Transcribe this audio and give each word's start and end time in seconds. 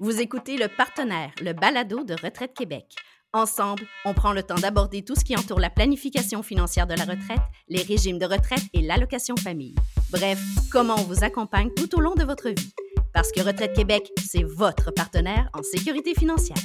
Vous 0.00 0.20
écoutez 0.20 0.56
Le 0.56 0.68
Partenaire, 0.68 1.32
le 1.42 1.52
balado 1.52 2.04
de 2.04 2.14
Retraite 2.14 2.54
Québec. 2.54 2.94
Ensemble, 3.32 3.82
on 4.04 4.14
prend 4.14 4.32
le 4.32 4.44
temps 4.44 4.54
d'aborder 4.54 5.02
tout 5.02 5.16
ce 5.16 5.24
qui 5.24 5.36
entoure 5.36 5.58
la 5.58 5.70
planification 5.70 6.44
financière 6.44 6.86
de 6.86 6.94
la 6.94 7.02
retraite, 7.02 7.42
les 7.68 7.82
régimes 7.82 8.20
de 8.20 8.24
retraite 8.24 8.62
et 8.74 8.80
l'allocation 8.80 9.34
famille. 9.36 9.74
Bref, 10.12 10.40
comment 10.70 10.94
on 10.94 11.02
vous 11.02 11.24
accompagne 11.24 11.74
tout 11.74 11.98
au 11.98 12.00
long 12.00 12.14
de 12.14 12.22
votre 12.22 12.48
vie. 12.48 12.72
Parce 13.12 13.32
que 13.32 13.40
Retraite 13.40 13.74
Québec, 13.74 14.08
c'est 14.24 14.44
votre 14.44 14.92
partenaire 14.92 15.50
en 15.52 15.64
sécurité 15.64 16.14
financière. 16.14 16.62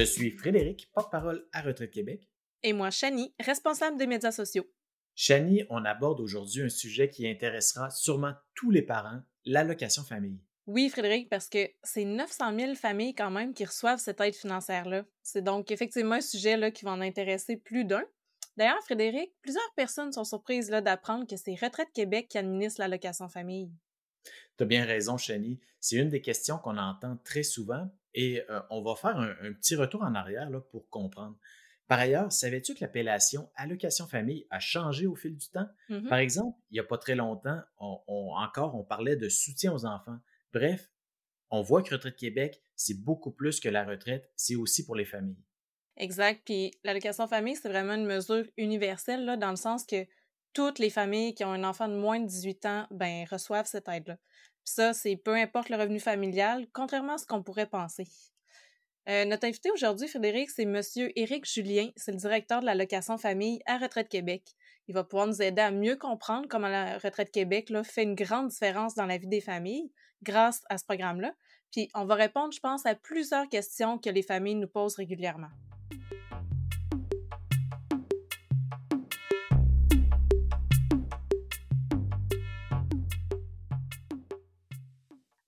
Je 0.00 0.06
suis 0.06 0.30
Frédéric, 0.30 0.88
porte-parole 0.94 1.46
à 1.52 1.60
Retraite 1.60 1.90
Québec. 1.90 2.26
Et 2.62 2.72
moi, 2.72 2.88
Chani, 2.88 3.34
responsable 3.38 3.98
des 3.98 4.06
médias 4.06 4.32
sociaux. 4.32 4.64
Chani, 5.14 5.64
on 5.68 5.84
aborde 5.84 6.20
aujourd'hui 6.20 6.62
un 6.62 6.70
sujet 6.70 7.10
qui 7.10 7.28
intéressera 7.28 7.90
sûrement 7.90 8.32
tous 8.54 8.70
les 8.70 8.80
parents, 8.80 9.20
l'allocation 9.44 10.02
famille. 10.02 10.40
Oui, 10.66 10.88
Frédéric, 10.88 11.28
parce 11.28 11.50
que 11.50 11.68
c'est 11.82 12.06
900 12.06 12.58
000 12.58 12.74
familles 12.76 13.14
quand 13.14 13.30
même 13.30 13.52
qui 13.52 13.66
reçoivent 13.66 13.98
cette 13.98 14.22
aide 14.22 14.34
financière-là. 14.34 15.04
C'est 15.22 15.44
donc 15.44 15.70
effectivement 15.70 16.14
un 16.14 16.22
sujet 16.22 16.56
là, 16.56 16.70
qui 16.70 16.86
va 16.86 16.92
en 16.92 17.02
intéresser 17.02 17.58
plus 17.58 17.84
d'un. 17.84 18.04
D'ailleurs, 18.56 18.82
Frédéric, 18.84 19.34
plusieurs 19.42 19.74
personnes 19.76 20.12
sont 20.12 20.24
surprises 20.24 20.68
d'apprendre 20.68 21.26
que 21.26 21.36
c'est 21.36 21.56
Retraite 21.60 21.92
Québec 21.92 22.28
qui 22.30 22.38
administre 22.38 22.80
l'allocation 22.80 23.28
famille. 23.28 23.70
Tu 24.56 24.62
as 24.62 24.66
bien 24.66 24.86
raison, 24.86 25.18
Chani. 25.18 25.60
C'est 25.78 25.96
une 25.96 26.08
des 26.08 26.22
questions 26.22 26.56
qu'on 26.56 26.78
entend 26.78 27.18
très 27.22 27.42
souvent 27.42 27.90
et 28.14 28.42
euh, 28.50 28.60
on 28.70 28.82
va 28.82 28.94
faire 28.96 29.16
un, 29.16 29.52
petit 29.52 29.76
retour 29.76 30.02
en 30.02 30.14
arrière 30.14 30.50
là, 30.50 30.60
pour 30.60 30.88
comprendre. 30.88 31.36
Par 31.86 31.98
ailleurs, 31.98 32.30
savais-tu 32.30 32.74
que 32.74 32.80
l'appellation 32.82 33.50
allocation 33.56 34.06
famille 34.06 34.46
a 34.50 34.60
changé 34.60 35.06
au 35.06 35.16
fil 35.16 35.36
du 35.36 35.48
temps? 35.48 35.66
Mm-hmm. 35.88 36.08
Par 36.08 36.18
exemple, 36.18 36.56
il 36.70 36.74
n'y 36.74 36.80
a 36.80 36.84
pas 36.84 36.98
très 36.98 37.16
longtemps, 37.16 37.60
on, 37.78 38.32
encore, 38.36 38.76
on 38.76 38.84
parlait 38.84 39.16
de 39.16 39.28
soutien 39.28 39.72
aux 39.72 39.84
enfants. 39.84 40.18
Bref, 40.52 40.88
on 41.50 41.62
voit 41.62 41.82
que 41.82 41.92
Retraite 41.92 42.16
Québec, 42.16 42.62
c'est 42.76 43.02
beaucoup 43.02 43.32
plus 43.32 43.58
que 43.58 43.68
la 43.68 43.84
retraite, 43.84 44.30
c'est 44.36 44.54
aussi 44.54 44.86
pour 44.86 44.94
les 44.94 45.04
familles. 45.04 45.42
Exact. 45.96 46.42
Puis 46.44 46.72
l'allocation 46.84 47.26
famille, 47.26 47.56
c'est 47.56 47.68
vraiment 47.68 47.94
une 47.94 48.06
mesure 48.06 48.44
universelle, 48.56 49.24
là, 49.24 49.36
dans 49.36 49.50
le 49.50 49.56
sens 49.56 49.84
que 49.84 50.06
toutes 50.52 50.78
les 50.78 50.90
familles 50.90 51.34
qui 51.34 51.44
ont 51.44 51.52
un 51.52 51.64
enfant 51.64 51.88
de 51.88 51.94
moins 51.94 52.20
de 52.20 52.26
18 52.26 52.66
ans, 52.66 52.86
ben, 52.90 53.24
reçoivent 53.30 53.66
cette 53.66 53.88
aide-là. 53.88 54.16
Ça, 54.64 54.92
c'est 54.92 55.16
peu 55.16 55.34
importe 55.34 55.68
le 55.68 55.76
revenu 55.76 56.00
familial, 56.00 56.66
contrairement 56.72 57.14
à 57.14 57.18
ce 57.18 57.26
qu'on 57.26 57.42
pourrait 57.42 57.66
penser. 57.66 58.06
Euh, 59.08 59.24
notre 59.24 59.46
invité 59.46 59.70
aujourd'hui, 59.70 60.08
Frédéric, 60.08 60.50
c'est 60.50 60.62
M. 60.62 60.80
Éric 61.16 61.44
Julien. 61.44 61.88
C'est 61.96 62.12
le 62.12 62.18
directeur 62.18 62.60
de 62.60 62.66
la 62.66 62.74
location 62.74 63.18
famille 63.18 63.60
à 63.66 63.78
Retraite 63.78 64.08
Québec. 64.08 64.42
Il 64.88 64.94
va 64.94 65.04
pouvoir 65.04 65.26
nous 65.26 65.42
aider 65.42 65.62
à 65.62 65.70
mieux 65.70 65.96
comprendre 65.96 66.46
comment 66.48 66.68
la 66.68 66.98
Retraite 66.98 67.30
Québec 67.30 67.70
là, 67.70 67.82
fait 67.82 68.02
une 68.02 68.14
grande 68.14 68.48
différence 68.48 68.94
dans 68.94 69.06
la 69.06 69.18
vie 69.18 69.28
des 69.28 69.40
familles 69.40 69.90
grâce 70.22 70.62
à 70.68 70.78
ce 70.78 70.84
programme-là. 70.84 71.32
Puis 71.72 71.88
on 71.94 72.04
va 72.04 72.14
répondre, 72.14 72.52
je 72.52 72.60
pense, 72.60 72.84
à 72.86 72.94
plusieurs 72.94 73.48
questions 73.48 73.98
que 73.98 74.10
les 74.10 74.22
familles 74.22 74.56
nous 74.56 74.68
posent 74.68 74.96
régulièrement. 74.96 75.50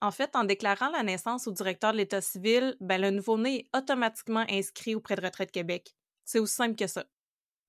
En 0.02 0.10
fait, 0.10 0.34
en 0.34 0.42
déclarant 0.42 0.90
la 0.90 1.04
naissance 1.04 1.46
au 1.46 1.52
directeur 1.52 1.92
de 1.92 1.98
l'État 1.98 2.20
civil, 2.20 2.76
ben, 2.80 3.00
le 3.00 3.12
nouveau-né 3.12 3.60
est 3.60 3.78
automatiquement 3.78 4.44
inscrit 4.50 4.96
auprès 4.96 5.14
de 5.14 5.20
Retraite 5.20 5.52
Québec. 5.52 5.94
C'est 6.24 6.40
aussi 6.40 6.56
simple 6.56 6.74
que 6.74 6.88
ça. 6.88 7.04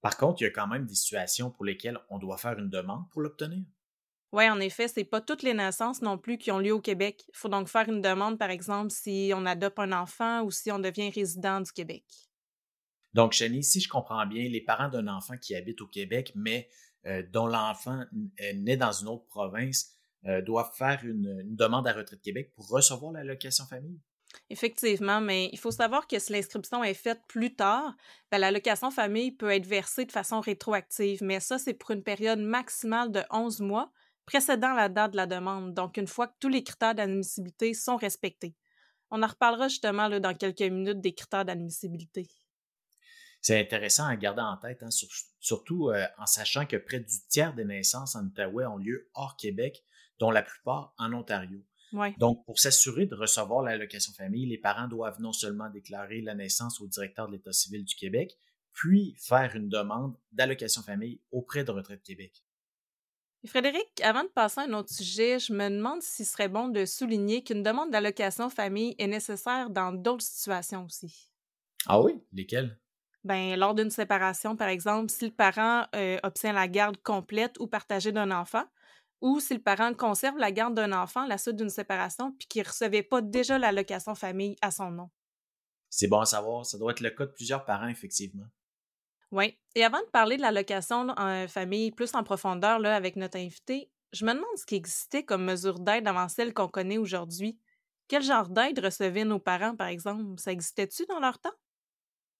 Par 0.01 0.17
contre, 0.17 0.41
il 0.41 0.45
y 0.45 0.47
a 0.47 0.49
quand 0.49 0.65
même 0.65 0.87
des 0.87 0.95
situations 0.95 1.51
pour 1.51 1.63
lesquelles 1.63 1.99
on 2.09 2.17
doit 2.17 2.37
faire 2.37 2.57
une 2.57 2.71
demande 2.71 3.07
pour 3.11 3.21
l'obtenir. 3.21 3.63
Oui, 4.31 4.49
en 4.49 4.59
effet, 4.59 4.88
c'est 4.88 5.03
pas 5.03 5.22
toutes 5.22 5.43
les 5.43 5.53
naissances 5.53 6.01
non 6.01 6.17
plus 6.17 6.39
qui 6.39 6.51
ont 6.51 6.57
lieu 6.57 6.73
au 6.73 6.81
Québec. 6.81 7.23
Il 7.27 7.38
faut 7.38 7.49
donc 7.49 7.67
faire 7.67 7.88
une 7.88 8.01
demande, 8.01 8.39
par 8.39 8.49
exemple, 8.49 8.89
si 8.89 9.31
on 9.35 9.45
adopte 9.45 9.77
un 9.77 9.91
enfant 9.91 10.41
ou 10.41 10.49
si 10.49 10.72
on 10.72 10.79
devient 10.79 11.11
résident 11.11 11.61
du 11.61 11.72
Québec. 11.72 12.03
Donc, 13.13 13.33
Chani, 13.33 13.63
si 13.63 13.79
je 13.79 13.88
comprends 13.88 14.25
bien, 14.25 14.49
les 14.49 14.61
parents 14.61 14.89
d'un 14.89 15.07
enfant 15.07 15.38
qui 15.38 15.53
habite 15.53 15.81
au 15.81 15.88
Québec, 15.88 16.31
mais 16.33 16.67
euh, 17.05 17.22
dont 17.31 17.45
l'enfant 17.45 18.05
naît 18.55 18.77
dans 18.77 18.91
une 18.91 19.09
autre 19.09 19.27
province, 19.27 19.93
euh, 20.25 20.41
doivent 20.41 20.73
faire 20.75 21.01
une, 21.03 21.44
demande 21.56 21.88
à 21.88 21.94
Retraite 21.94 22.22
Québec 22.22 22.51
pour 22.56 22.67
recevoir 22.69 23.11
l'allocation 23.11 23.66
famille? 23.66 24.00
Effectivement, 24.50 25.22
mais 25.22 25.50
il 25.51 25.59
faut 25.59 25.72
savoir 25.72 26.07
que 26.07 26.17
si 26.17 26.31
l'inscription 26.31 26.84
est 26.84 26.94
faite 26.94 27.22
plus 27.28 27.56
tard, 27.56 27.95
ben, 28.31 28.39
l'allocation 28.39 28.89
famille 28.89 29.31
peut 29.31 29.51
être 29.51 29.66
versée 29.66 30.06
de 30.06 30.11
façon 30.11 30.39
rétroactive, 30.39 31.23
mais 31.23 31.39
ça, 31.39 31.59
c'est 31.59 31.73
pour 31.73 31.91
une 31.91 32.03
période 32.03 32.39
maximale 32.39 33.11
de 33.11 33.22
11 33.29 33.61
mois 33.61 33.91
précédant 34.25 34.73
la 34.73 34.89
date 34.89 35.11
de 35.11 35.17
la 35.17 35.28
demande, 35.28 35.73
donc 35.73 35.97
une 35.97 36.07
fois 36.07 36.28
que 36.28 36.35
tous 36.40 36.50
les 36.50 36.63
critères 36.63 36.95
d'admissibilité 36.95 37.73
sont 37.73 37.97
respectés. 37.97 38.55
On 39.11 39.22
en 39.22 39.28
reparlera 39.28 39.67
justement 39.67 40.07
là, 40.07 40.19
dans 40.19 40.34
quelques 40.34 40.61
minutes 40.61 41.01
des 41.01 41.13
critères 41.13 41.45
d'admissibilité. 41.45 42.28
C'est 43.41 43.59
intéressant 43.59 44.05
à 44.05 44.16
garder 44.16 44.41
en 44.41 44.55
tête, 44.55 44.81
hein, 44.84 44.90
surtout 45.40 45.90
euh, 45.90 46.07
en 46.17 46.25
sachant 46.25 46.66
que 46.66 46.78
près 46.78 47.01
du 47.01 47.13
tiers 47.28 47.53
des 47.53 47.66
naissances 47.66 48.16
en 48.16 48.23
Outaouais 48.23 48.66
ont 48.66 48.78
lieu 48.78 49.09
hors 49.13 49.35
Québec, 49.35 49.84
dont 50.19 50.31
la 50.31 50.41
plupart 50.41 50.94
en 50.97 51.13
Ontario. 51.13 51.59
Donc, 52.18 52.44
pour 52.46 52.59
s'assurer 52.59 53.06
de 53.06 53.16
recevoir 53.16 53.62
l'allocation 53.62 54.13
famille, 54.13 54.47
les 54.47 54.57
parents 54.57 54.88
doivent 54.88 55.22
non 55.22 55.31
seulement 55.31 55.69
déclarer 55.69 56.22
la 56.22 56.34
naissance 56.34 56.81
au 56.81 56.88
directeur 56.88 57.28
de 57.28 57.34
l'État 57.34 57.53
civil 57.53 57.85
du 57.85 57.96
Québec, 57.96 58.35
puis 58.72 59.16
faire 59.19 59.56
une 59.56 59.69
demande 59.69 60.18
d'allocation 60.31 60.81
famille 60.81 61.22
auprès 61.31 61.63
de 61.63 61.72
Retraite 61.72 62.02
Québec. 62.02 62.44
Frédéric, 63.46 64.02
avant 64.02 64.23
de 64.23 64.29
passer 64.29 64.62
à 64.62 64.63
un 64.63 64.73
autre 64.73 64.91
sujet, 64.91 65.38
je 65.38 65.53
me 65.53 65.69
demande 65.69 66.02
s'il 66.02 66.25
serait 66.25 66.47
bon 66.47 66.69
de 66.69 66.85
souligner 66.85 67.44
qu'une 67.44 67.62
demande 67.62 67.91
d'allocation 67.91 68.50
famille 68.50 68.96
est 68.97 69.07
nécessaire 69.07 69.69
dans 69.69 69.91
d'autres 69.91 70.23
situations 70.23 70.85
aussi. 70.85 71.29
Ah 71.85 72.02
oui? 72.02 72.13
Lesquelles? 72.31 72.79
Ben, 73.25 73.57
lors 73.57 73.75
d'une 73.75 73.90
séparation, 73.90 74.56
par 74.56 74.69
exemple, 74.69 75.09
si 75.09 75.25
le 75.25 75.31
parent 75.31 75.85
euh, 75.96 76.18
obtient 76.23 76.53
la 76.53 76.68
garde 76.68 76.97
complète 76.97 77.59
ou 77.59 77.68
partagée 77.68 78.12
d'un 78.12 78.31
enfant, 78.31 78.63
ou 79.23 79.39
si 79.39 79.53
le 79.53 79.61
parent 79.61 79.94
conserve 79.94 80.38
la 80.38 80.51
garde 80.51 80.75
d'un 80.75 80.91
enfant 80.91 81.22
à 81.22 81.28
la 81.28 81.38
suite 81.38 81.56
d'une 81.56 81.69
séparation 81.69 82.34
puis 82.34 82.45
qu'il 82.45 82.61
ne 82.61 82.67
recevait 82.67 83.03
pas 83.03 83.22
déjà 83.22 83.57
l'allocation 83.57 84.16
famille 84.16 84.57
à 84.61 84.69
son 84.69 84.91
nom. 84.91 85.09
C'est 85.89 86.07
bon 86.07 86.19
à 86.19 86.25
savoir, 86.25 86.66
ça 86.66 86.78
doit 86.78 86.91
être 86.91 87.00
le 87.00 87.09
cas 87.09 87.25
de 87.25 87.31
plusieurs 87.31 87.63
parents, 87.63 87.88
effectivement. 87.88 88.45
Oui. 89.31 89.57
Et 89.75 89.84
avant 89.85 90.01
de 90.01 90.09
parler 90.11 90.35
de 90.35 90.41
l'allocation 90.41 91.07
en 91.17 91.47
famille 91.47 91.91
plus 91.91 92.13
en 92.16 92.23
profondeur 92.23 92.79
là, 92.79 92.95
avec 92.95 93.16
notre 93.16 93.38
invité, 93.38 93.89
je 94.11 94.25
me 94.25 94.34
demande 94.34 94.57
ce 94.57 94.66
qui 94.66 94.75
existait 94.75 95.23
comme 95.23 95.45
mesure 95.45 95.79
d'aide 95.79 96.05
avant 96.05 96.28
celle 96.28 96.53
qu'on 96.53 96.67
connaît 96.67 96.97
aujourd'hui. 96.97 97.57
Quel 98.09 98.23
genre 98.23 98.50
d'aide 98.50 98.79
recevaient 98.79 99.23
nos 99.23 99.40
parents, 99.40 99.75
par 99.75 99.88
exemple? 99.88 100.38
Ça 100.38 100.51
existait-tu 100.51 101.05
dans 101.05 101.19
leur 101.19 101.40
temps? 101.40 101.53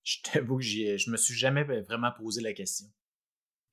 Je 0.03 0.17
t'avoue 0.21 0.57
que 0.57 0.63
je 0.63 1.09
me 1.09 1.15
suis 1.15 1.33
jamais 1.33 1.63
vraiment 1.63 2.11
posé 2.11 2.41
la 2.41 2.51
question. 2.51 2.88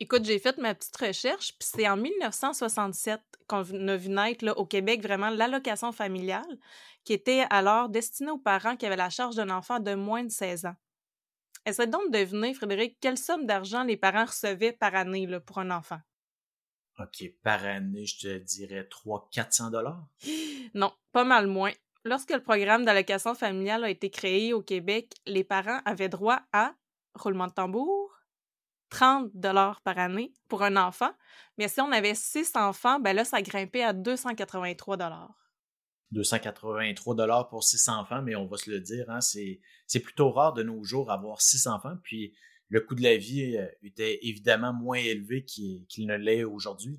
Écoute, 0.02 0.24
j'ai 0.24 0.38
fait 0.38 0.56
ma 0.56 0.74
petite 0.74 0.96
recherche, 0.96 1.52
puis 1.58 1.68
c'est 1.70 1.86
en 1.86 1.98
1967 1.98 3.20
qu'on 3.46 3.60
a 3.60 3.96
vu 3.96 4.08
naître 4.08 4.42
là, 4.46 4.56
au 4.56 4.64
Québec 4.64 5.02
vraiment 5.02 5.28
l'allocation 5.28 5.92
familiale, 5.92 6.58
qui 7.04 7.12
était 7.12 7.44
alors 7.50 7.90
destinée 7.90 8.30
aux 8.30 8.38
parents 8.38 8.76
qui 8.76 8.86
avaient 8.86 8.96
la 8.96 9.10
charge 9.10 9.36
d'un 9.36 9.50
enfant 9.50 9.78
de 9.78 9.94
moins 9.94 10.24
de 10.24 10.30
16 10.30 10.64
ans. 10.64 10.76
Essaie 11.66 11.86
donc 11.86 12.10
de 12.10 12.18
deviner, 12.18 12.54
Frédéric, 12.54 12.96
quelle 12.98 13.18
somme 13.18 13.44
d'argent 13.44 13.84
les 13.84 13.98
parents 13.98 14.24
recevaient 14.24 14.72
par 14.72 14.94
année 14.94 15.26
là, 15.26 15.38
pour 15.38 15.58
un 15.58 15.70
enfant? 15.70 16.00
OK, 16.98 17.34
par 17.42 17.62
année, 17.66 18.06
je 18.06 18.20
te 18.20 18.38
dirais 18.38 18.88
300-400 18.90 19.70
dollars? 19.70 20.06
Non, 20.72 20.92
pas 21.12 21.24
mal 21.24 21.46
moins. 21.46 21.72
Lorsque 22.04 22.30
le 22.30 22.42
programme 22.42 22.86
d'allocation 22.86 23.34
familiale 23.34 23.84
a 23.84 23.90
été 23.90 24.08
créé 24.08 24.54
au 24.54 24.62
Québec, 24.62 25.12
les 25.26 25.44
parents 25.44 25.80
avaient 25.84 26.08
droit 26.08 26.40
à, 26.52 26.74
roulement 27.14 27.48
de 27.48 27.52
tambour, 27.52 27.99
30 28.90 29.30
dollars 29.34 29.80
par 29.80 29.98
année 29.98 30.32
pour 30.48 30.62
un 30.62 30.76
enfant. 30.76 31.10
Mais 31.58 31.68
si 31.68 31.80
on 31.80 31.92
avait 31.92 32.14
six 32.14 32.52
enfants, 32.54 33.00
ben 33.00 33.14
là, 33.14 33.24
ça 33.24 33.40
grimpait 33.42 33.82
à 33.82 33.92
283 33.92 34.96
dollars. 34.96 35.40
283 36.12 37.14
dollars 37.14 37.48
pour 37.48 37.62
six 37.64 37.88
enfants, 37.88 38.22
mais 38.22 38.34
on 38.34 38.46
va 38.46 38.56
se 38.56 38.70
le 38.70 38.80
dire, 38.80 39.08
hein, 39.08 39.20
c'est, 39.20 39.60
plutôt 40.02 40.30
rare 40.30 40.52
de 40.52 40.62
nos 40.62 40.82
jours 40.84 41.10
avoir 41.10 41.40
six 41.40 41.66
enfants. 41.66 41.96
Puis 42.02 42.34
le 42.68 42.80
coût 42.80 42.94
de 42.94 43.02
la 43.02 43.16
vie 43.16 43.56
euh, 43.56 43.66
était 43.82 44.18
évidemment 44.22 44.72
moins 44.72 44.98
élevé 44.98 45.44
qu'il, 45.44 45.86
ne 45.98 46.16
l'est 46.16 46.44
aujourd'hui. 46.44 46.98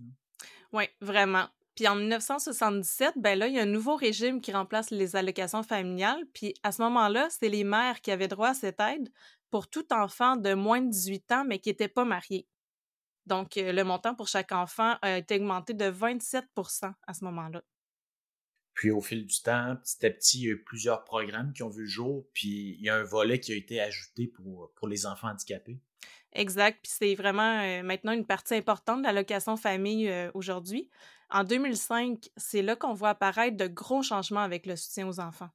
Oui, 0.72 0.86
vraiment. 1.02 1.48
Puis 1.76 1.88
en 1.88 1.96
1977, 1.96 3.14
ben 3.18 3.40
là, 3.40 3.48
il 3.48 3.56
y 3.56 3.60
a 3.60 3.64
un 3.64 3.66
nouveau 3.66 3.96
régime 3.96 4.42
qui 4.42 4.52
remplace 4.52 4.92
les 4.92 5.16
allocations 5.16 5.64
familiales. 5.64 6.26
Puis 6.34 6.54
à 6.64 6.72
ce 6.72 6.82
moment-là, 6.82 7.30
c'est 7.30 7.50
les 7.50 7.64
mères 7.64 8.02
qui 8.02 8.12
avaient 8.12 8.28
droit 8.28 8.50
à 8.50 8.54
cette 8.54 8.80
aide 8.80 9.10
pour 9.50 9.70
tout 9.70 9.92
enfant 9.94 10.36
de 10.36 10.54
moins 10.54 10.82
de 10.82 10.90
18 10.90 11.32
ans, 11.32 11.46
mais 11.46 11.60
qui 11.60 11.70
n'était 11.70 11.88
pas 11.88 12.06
marié. 12.06 12.48
Donc, 13.26 13.58
euh, 13.58 13.72
le 13.72 13.84
montant 13.84 14.16
pour 14.16 14.28
chaque 14.28 14.52
enfant 14.52 14.96
a 15.02 15.18
été 15.18 15.36
augmenté 15.36 15.74
de 15.74 15.86
27% 15.86 16.94
à 17.08 17.14
ce 17.14 17.24
moment-là. 17.26 17.62
Puis 18.74 18.90
au 18.90 19.02
fil 19.02 19.26
du 19.26 19.42
temps, 19.42 19.76
petit 19.76 20.06
à 20.06 20.10
petit, 20.10 20.40
il 20.40 20.46
y 20.46 20.48
a 20.48 20.52
eu 20.54 20.64
plusieurs 20.64 21.04
programmes 21.04 21.54
qui 21.54 21.62
ont 21.62 21.70
vu 21.70 21.82
le 21.82 21.90
jour, 21.90 22.26
puis 22.34 22.78
il 22.80 22.82
y 22.82 22.90
a 22.90 22.96
un 22.96 23.04
volet 23.04 23.40
qui 23.40 23.52
a 23.52 23.56
été 23.56 23.82
ajouté 23.82 24.28
pour, 24.28 24.72
pour 24.76 24.88
les 24.88 25.06
enfants 25.06 25.28
handicapés. 25.28 25.80
Exact, 26.34 26.80
puis 26.82 26.92
c'est 26.96 27.16
vraiment 27.16 27.60
euh, 27.62 27.84
maintenant 27.84 28.14
une 28.14 28.26
partie 28.26 28.56
importante 28.56 29.00
de 29.02 29.04
l'allocation 29.04 29.58
famille 29.58 30.08
euh, 30.08 30.32
aujourd'hui. 30.34 30.90
En 31.31 31.44
2005, 31.44 32.30
c'est 32.36 32.62
là 32.62 32.75
qu'on 32.75 32.94
voit 32.94 33.10
apparaître 33.10 33.57
de 33.57 33.68
gros 33.68 34.04
changements 34.04 34.42
avec 34.42 34.66
le 34.66 34.75
soutien 34.75 35.07
aux 35.07 35.19
enfants. 35.19 35.50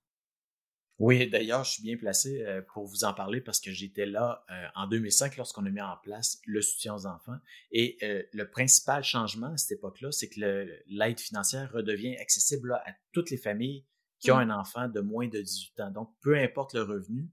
Oui, 0.99 1.29
d'ailleurs, 1.29 1.65
je 1.65 1.73
suis 1.73 1.83
bien 1.83 1.99
placé 1.99 2.43
euh, 2.43 2.63
pour 2.63 2.87
vous 2.87 3.05
en 3.05 3.13
parler 3.13 3.43
parce 3.43 3.61
que 3.61 3.71
j'étais 3.71 4.07
là 4.07 4.47
en 4.75 4.87
2005 4.87 5.37
lorsqu'on 5.37 5.67
a 5.67 5.71
mis 5.71 5.83
en 5.83 5.99
place 6.03 6.41
le 6.47 6.63
soutien 6.63 6.95
aux 6.95 7.05
enfants. 7.05 7.37
Et 7.71 7.99
le 8.33 8.45
principal 8.45 9.05
changement 9.05 9.53
à 9.53 9.57
cette 9.59 9.73
époque-là, 9.73 10.11
c'est 10.11 10.31
que 10.31 10.81
l'aide 10.87 11.21
financière 11.21 11.71
redevient 11.71 12.17
accessible 12.17 12.73
à 12.73 12.95
toutes 13.13 13.31
les 13.31 13.37
familles 13.37 13.85
qui 14.19 14.31
ont 14.31 14.37
mmh. 14.37 14.51
un 14.51 14.59
enfant 14.59 14.89
de 14.89 15.01
moins 15.01 15.29
de 15.29 15.41
18 15.41 15.81
ans. 15.81 15.91
Donc, 15.91 16.15
peu 16.23 16.39
importe 16.39 16.75
le 16.75 16.83
revenu, 16.83 17.29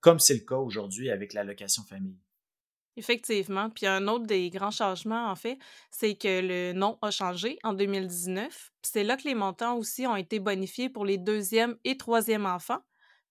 comme 0.00 0.18
c'est 0.18 0.34
le 0.34 0.40
cas 0.40 0.56
aujourd'hui 0.56 1.10
avec 1.10 1.32
l'allocation 1.32 1.82
famille. 1.84 2.18
Effectivement. 2.98 3.70
Puis 3.70 3.86
un 3.86 4.08
autre 4.08 4.26
des 4.26 4.50
grands 4.50 4.72
changements, 4.72 5.30
en 5.30 5.36
fait, 5.36 5.56
c'est 5.92 6.16
que 6.16 6.40
le 6.42 6.72
nom 6.72 6.98
a 7.00 7.12
changé 7.12 7.56
en 7.62 7.72
2019. 7.72 8.72
c'est 8.82 9.04
là 9.04 9.16
que 9.16 9.22
les 9.22 9.36
montants 9.36 9.76
aussi 9.76 10.04
ont 10.08 10.16
été 10.16 10.40
bonifiés 10.40 10.88
pour 10.88 11.04
les 11.06 11.16
deuxième 11.16 11.76
et 11.84 11.96
troisième 11.96 12.44
enfants. 12.44 12.80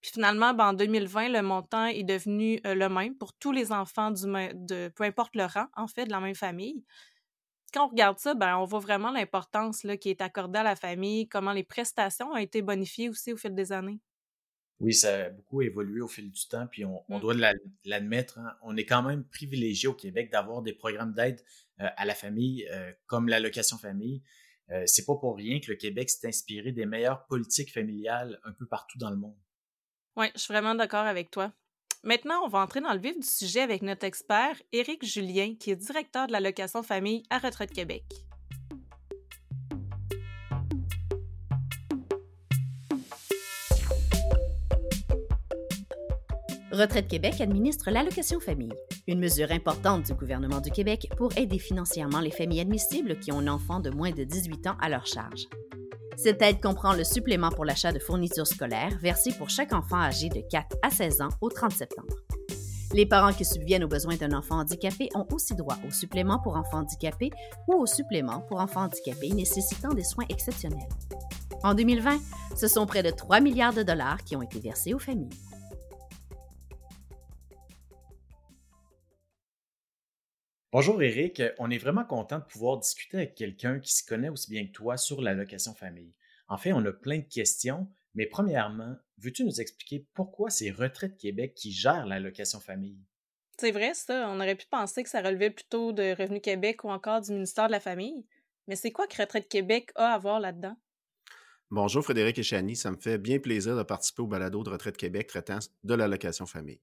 Puis 0.01 0.11
finalement, 0.13 0.53
ben, 0.53 0.67
en 0.69 0.73
2020, 0.73 1.29
le 1.29 1.41
montant 1.41 1.85
est 1.87 2.03
devenu 2.03 2.61
euh, 2.65 2.75
le 2.75 2.87
même 2.87 3.17
pour 3.17 3.33
tous 3.33 3.51
les 3.51 3.73
enfants 3.73 4.11
du 4.11 4.23
de 4.23 4.89
peu 4.95 5.03
importe 5.03 5.35
le 5.35 5.43
rang, 5.45 5.65
en 5.75 5.87
fait, 5.87 6.05
de 6.05 6.11
la 6.11 6.21
même 6.21 6.35
famille. 6.35 6.85
Quand 7.73 7.87
on 7.87 7.89
regarde 7.89 8.19
ça, 8.19 8.35
ben, 8.35 8.57
on 8.57 8.63
voit 8.65 8.79
vraiment 8.79 9.11
l'importance 9.11 9.85
qui 9.99 10.09
est 10.09 10.21
accordée 10.21 10.59
à 10.59 10.63
la 10.63 10.77
famille, 10.77 11.27
comment 11.27 11.51
les 11.51 11.65
prestations 11.65 12.31
ont 12.31 12.37
été 12.37 12.61
bonifiées 12.61 13.09
aussi 13.09 13.33
au 13.33 13.37
fil 13.37 13.53
des 13.53 13.73
années. 13.73 13.99
Oui, 14.79 14.93
ça 14.93 15.25
a 15.25 15.29
beaucoup 15.29 15.63
évolué 15.63 16.01
au 16.01 16.07
fil 16.07 16.31
du 16.31 16.47
temps, 16.47 16.67
puis 16.67 16.85
on, 16.85 17.03
mmh. 17.09 17.19
doit 17.19 17.33
l'admettre. 17.83 18.37
Hein. 18.37 18.55
On 18.61 18.77
est 18.77 18.85
quand 18.85 19.01
même 19.01 19.23
privilégié 19.23 19.87
au 19.87 19.93
Québec 19.93 20.31
d'avoir 20.31 20.61
des 20.61 20.73
programmes 20.73 21.13
d'aide 21.13 21.41
euh, 21.81 21.87
à 21.97 22.05
la 22.05 22.13
famille 22.13 22.67
euh, 22.71 22.91
comme 23.07 23.27
l'allocation 23.27 23.77
famille. 23.77 24.21
Euh, 24.69 24.83
c'est 24.85 25.05
pas 25.05 25.15
pour 25.15 25.35
rien 25.35 25.59
que 25.59 25.71
le 25.71 25.77
Québec 25.77 26.09
s'est 26.09 26.27
inspiré 26.27 26.71
des 26.71 26.85
meilleures 26.85 27.25
politiques 27.25 27.73
familiales 27.73 28.39
un 28.43 28.51
peu 28.51 28.67
partout 28.67 28.99
dans 28.99 29.09
le 29.09 29.15
monde. 29.15 29.37
Oui, 30.15 30.27
je 30.35 30.41
suis 30.41 30.53
vraiment 30.53 30.75
d'accord 30.75 31.05
avec 31.05 31.31
toi. 31.31 31.51
Maintenant, 32.03 32.43
on 32.45 32.47
va 32.47 32.59
entrer 32.59 32.81
dans 32.81 32.93
le 32.93 32.99
vif 32.99 33.17
du 33.19 33.27
sujet 33.27 33.61
avec 33.61 33.81
notre 33.81 34.05
expert, 34.05 34.61
Éric 34.71 35.03
Julien, 35.03 35.55
qui 35.59 35.71
est 35.71 35.75
directeur 35.75 36.27
de 36.27 36.31
l'allocation 36.31 36.83
famille 36.83 37.23
à 37.29 37.39
Retraite 37.39 37.71
Québec. 37.71 38.03
Retraite 46.77 47.07
Québec 47.07 47.41
administre 47.41 47.89
l'allocation 47.89 48.39
famille, 48.39 48.71
une 49.07 49.19
mesure 49.19 49.51
importante 49.51 50.05
du 50.05 50.13
gouvernement 50.13 50.61
du 50.61 50.69
Québec 50.69 51.07
pour 51.17 51.35
aider 51.35 51.57
financièrement 51.57 52.19
les 52.19 52.29
familles 52.29 52.59
admissibles 52.59 53.17
qui 53.17 53.31
ont 53.31 53.39
un 53.39 53.47
enfant 53.47 53.79
de 53.79 53.89
moins 53.89 54.11
de 54.11 54.23
18 54.23 54.67
ans 54.67 54.77
à 54.79 54.87
leur 54.87 55.07
charge. 55.07 55.47
Cette 56.17 56.39
aide 56.43 56.61
comprend 56.61 56.93
le 56.93 57.03
supplément 57.03 57.49
pour 57.49 57.65
l'achat 57.65 57.91
de 57.91 57.97
fournitures 57.97 58.45
scolaires 58.45 58.95
versé 59.01 59.31
pour 59.39 59.49
chaque 59.49 59.73
enfant 59.73 59.97
âgé 59.97 60.29
de 60.29 60.43
4 60.51 60.77
à 60.83 60.91
16 60.91 61.21
ans 61.21 61.29
au 61.41 61.49
30 61.49 61.71
septembre. 61.71 62.15
Les 62.93 63.07
parents 63.07 63.33
qui 63.33 63.43
subviennent 63.43 63.83
aux 63.83 63.89
besoins 63.89 64.15
d'un 64.15 64.37
enfant 64.37 64.59
handicapé 64.59 65.09
ont 65.15 65.25
aussi 65.31 65.55
droit 65.55 65.77
au 65.87 65.89
supplément 65.89 66.37
pour 66.37 66.57
enfants 66.57 66.81
handicapés 66.81 67.31
ou 67.67 67.73
au 67.73 67.87
supplément 67.87 68.41
pour 68.41 68.59
enfants 68.59 68.83
handicapés 68.83 69.29
nécessitant 69.29 69.95
des 69.95 70.03
soins 70.03 70.25
exceptionnels. 70.29 70.89
En 71.63 71.73
2020, 71.73 72.19
ce 72.55 72.67
sont 72.67 72.85
près 72.85 73.01
de 73.01 73.09
3 73.09 73.39
milliards 73.39 73.73
de 73.73 73.81
dollars 73.81 74.23
qui 74.23 74.35
ont 74.35 74.43
été 74.43 74.59
versés 74.59 74.93
aux 74.93 74.99
familles. 74.99 75.29
Bonjour 80.73 81.01
Eric, 81.01 81.41
on 81.59 81.71
est 81.71 81.77
vraiment 81.77 82.03
content 82.03 82.39
de 82.39 82.43
pouvoir 82.43 82.77
discuter 82.77 83.15
avec 83.15 83.35
quelqu'un 83.35 83.79
qui 83.79 83.95
se 83.95 84.05
connaît 84.05 84.27
aussi 84.27 84.51
bien 84.51 84.67
que 84.67 84.73
toi 84.73 84.97
sur 84.97 85.21
l'allocation 85.21 85.73
famille. 85.73 86.13
En 86.49 86.57
fait, 86.57 86.73
on 86.73 86.83
a 86.85 86.91
plein 86.91 87.19
de 87.19 87.33
questions, 87.33 87.87
mais 88.15 88.25
premièrement, 88.25 88.97
veux-tu 89.17 89.45
nous 89.45 89.61
expliquer 89.61 90.05
pourquoi 90.13 90.49
c'est 90.49 90.71
Retraite 90.71 91.15
Québec 91.15 91.53
qui 91.55 91.71
gère 91.71 92.05
l'allocation 92.05 92.59
famille? 92.59 92.99
C'est 93.57 93.71
vrai, 93.71 93.93
ça. 93.93 94.27
On 94.29 94.41
aurait 94.41 94.55
pu 94.55 94.65
penser 94.69 95.03
que 95.03 95.09
ça 95.09 95.21
relevait 95.21 95.51
plutôt 95.51 95.93
de 95.93 96.13
Revenu 96.19 96.41
Québec 96.41 96.83
ou 96.83 96.89
encore 96.89 97.21
du 97.21 97.31
ministère 97.31 97.67
de 97.67 97.71
la 97.71 97.79
Famille. 97.79 98.25
Mais 98.67 98.75
c'est 98.75 98.91
quoi 98.91 99.07
que 99.07 99.21
Retraite 99.21 99.47
Québec 99.47 99.91
a 99.95 100.13
à 100.13 100.17
voir 100.17 100.41
là-dedans? 100.41 100.75
Bonjour 101.71 102.03
Frédéric 102.03 102.39
et 102.39 102.43
Chani, 102.43 102.75
ça 102.75 102.91
me 102.91 102.97
fait 102.97 103.17
bien 103.17 103.39
plaisir 103.39 103.77
de 103.77 103.83
participer 103.83 104.21
au 104.21 104.27
balado 104.27 104.63
de 104.63 104.69
Retraite 104.69 104.97
Québec 104.97 105.27
traitant 105.27 105.59
de 105.85 105.93
l'allocation 105.93 106.45
famille. 106.45 106.81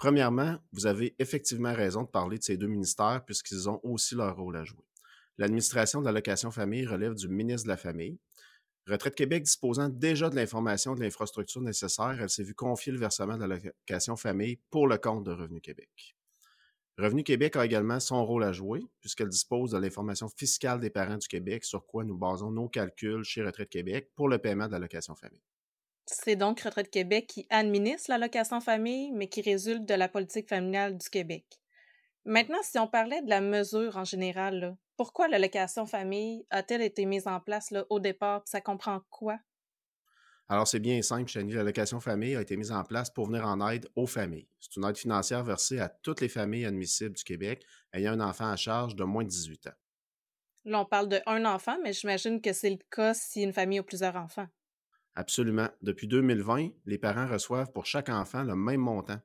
Premièrement, 0.00 0.56
vous 0.72 0.86
avez 0.86 1.14
effectivement 1.18 1.74
raison 1.74 2.04
de 2.04 2.08
parler 2.08 2.38
de 2.38 2.42
ces 2.42 2.56
deux 2.56 2.68
ministères 2.68 3.22
puisqu'ils 3.26 3.68
ont 3.68 3.80
aussi 3.82 4.14
leur 4.14 4.34
rôle 4.34 4.56
à 4.56 4.64
jouer. 4.64 4.86
L'administration 5.36 6.00
de 6.00 6.06
l'allocation 6.06 6.50
famille 6.50 6.86
relève 6.86 7.12
du 7.12 7.28
ministre 7.28 7.64
de 7.64 7.68
la 7.68 7.76
Famille. 7.76 8.18
Retraite 8.86 9.14
Québec 9.14 9.42
disposant 9.42 9.90
déjà 9.90 10.30
de 10.30 10.36
l'information 10.36 10.94
de 10.94 11.02
l'infrastructure 11.02 11.60
nécessaire, 11.60 12.16
elle 12.18 12.30
s'est 12.30 12.42
vue 12.42 12.54
confier 12.54 12.92
le 12.92 12.98
versement 12.98 13.36
de 13.36 13.44
l'allocation 13.44 14.16
famille 14.16 14.58
pour 14.70 14.88
le 14.88 14.96
compte 14.96 15.24
de 15.24 15.32
Revenu 15.32 15.60
Québec. 15.60 16.16
Revenu 16.96 17.22
Québec 17.22 17.56
a 17.56 17.66
également 17.66 18.00
son 18.00 18.24
rôle 18.24 18.44
à 18.44 18.54
jouer 18.54 18.82
puisqu'elle 19.02 19.28
dispose 19.28 19.72
de 19.72 19.78
l'information 19.78 20.30
fiscale 20.30 20.80
des 20.80 20.88
parents 20.88 21.18
du 21.18 21.28
Québec 21.28 21.62
sur 21.62 21.84
quoi 21.84 22.04
nous 22.04 22.16
basons 22.16 22.50
nos 22.50 22.70
calculs 22.70 23.22
chez 23.22 23.42
Retraite 23.42 23.68
Québec 23.68 24.08
pour 24.16 24.30
le 24.30 24.38
paiement 24.38 24.66
de 24.66 24.72
l'allocation 24.72 25.14
famille. 25.14 25.42
C'est 26.12 26.34
donc 26.34 26.60
Retraite 26.60 26.90
Québec 26.90 27.28
qui 27.28 27.46
administre 27.50 28.10
l'allocation 28.10 28.60
famille, 28.60 29.12
mais 29.12 29.28
qui 29.28 29.42
résulte 29.42 29.84
de 29.84 29.94
la 29.94 30.08
politique 30.08 30.48
familiale 30.48 30.98
du 30.98 31.08
Québec. 31.08 31.44
Maintenant, 32.24 32.58
si 32.62 32.78
on 32.80 32.88
parlait 32.88 33.22
de 33.22 33.30
la 33.30 33.40
mesure 33.40 33.96
en 33.96 34.04
général, 34.04 34.76
pourquoi 34.96 35.28
l'allocation 35.28 35.86
famille 35.86 36.44
a-t-elle 36.50 36.82
été 36.82 37.06
mise 37.06 37.28
en 37.28 37.38
place 37.38 37.70
là, 37.70 37.86
au 37.90 38.00
départ? 38.00 38.42
Ça 38.44 38.60
comprend 38.60 39.00
quoi? 39.08 39.38
Alors, 40.48 40.66
c'est 40.66 40.80
bien 40.80 41.00
simple, 41.00 41.30
Chani. 41.30 41.52
L'allocation 41.52 42.00
famille 42.00 42.34
a 42.34 42.42
été 42.42 42.56
mise 42.56 42.72
en 42.72 42.82
place 42.82 43.08
pour 43.08 43.26
venir 43.26 43.46
en 43.46 43.70
aide 43.70 43.88
aux 43.94 44.08
familles. 44.08 44.48
C'est 44.58 44.76
une 44.76 44.84
aide 44.84 44.98
financière 44.98 45.44
versée 45.44 45.78
à 45.78 45.88
toutes 45.88 46.20
les 46.20 46.28
familles 46.28 46.66
admissibles 46.66 47.14
du 47.14 47.22
Québec 47.22 47.64
ayant 47.92 48.14
un 48.14 48.20
enfant 48.20 48.50
à 48.50 48.56
charge 48.56 48.96
de 48.96 49.04
moins 49.04 49.22
de 49.22 49.28
18 49.28 49.68
ans. 49.68 49.78
Là, 50.64 50.80
on 50.80 50.86
parle 50.86 51.08
de 51.08 51.20
un 51.26 51.44
enfant, 51.44 51.78
mais 51.84 51.92
j'imagine 51.92 52.40
que 52.40 52.52
c'est 52.52 52.70
le 52.70 52.78
cas 52.90 53.14
si 53.14 53.42
une 53.42 53.52
famille 53.52 53.78
a 53.78 53.84
plusieurs 53.84 54.16
enfants. 54.16 54.48
Absolument. 55.14 55.68
Depuis 55.82 56.06
2020, 56.08 56.70
les 56.86 56.98
parents 56.98 57.26
reçoivent 57.26 57.72
pour 57.72 57.86
chaque 57.86 58.08
enfant 58.08 58.42
le 58.44 58.54
même 58.54 58.80
montant. 58.80 59.20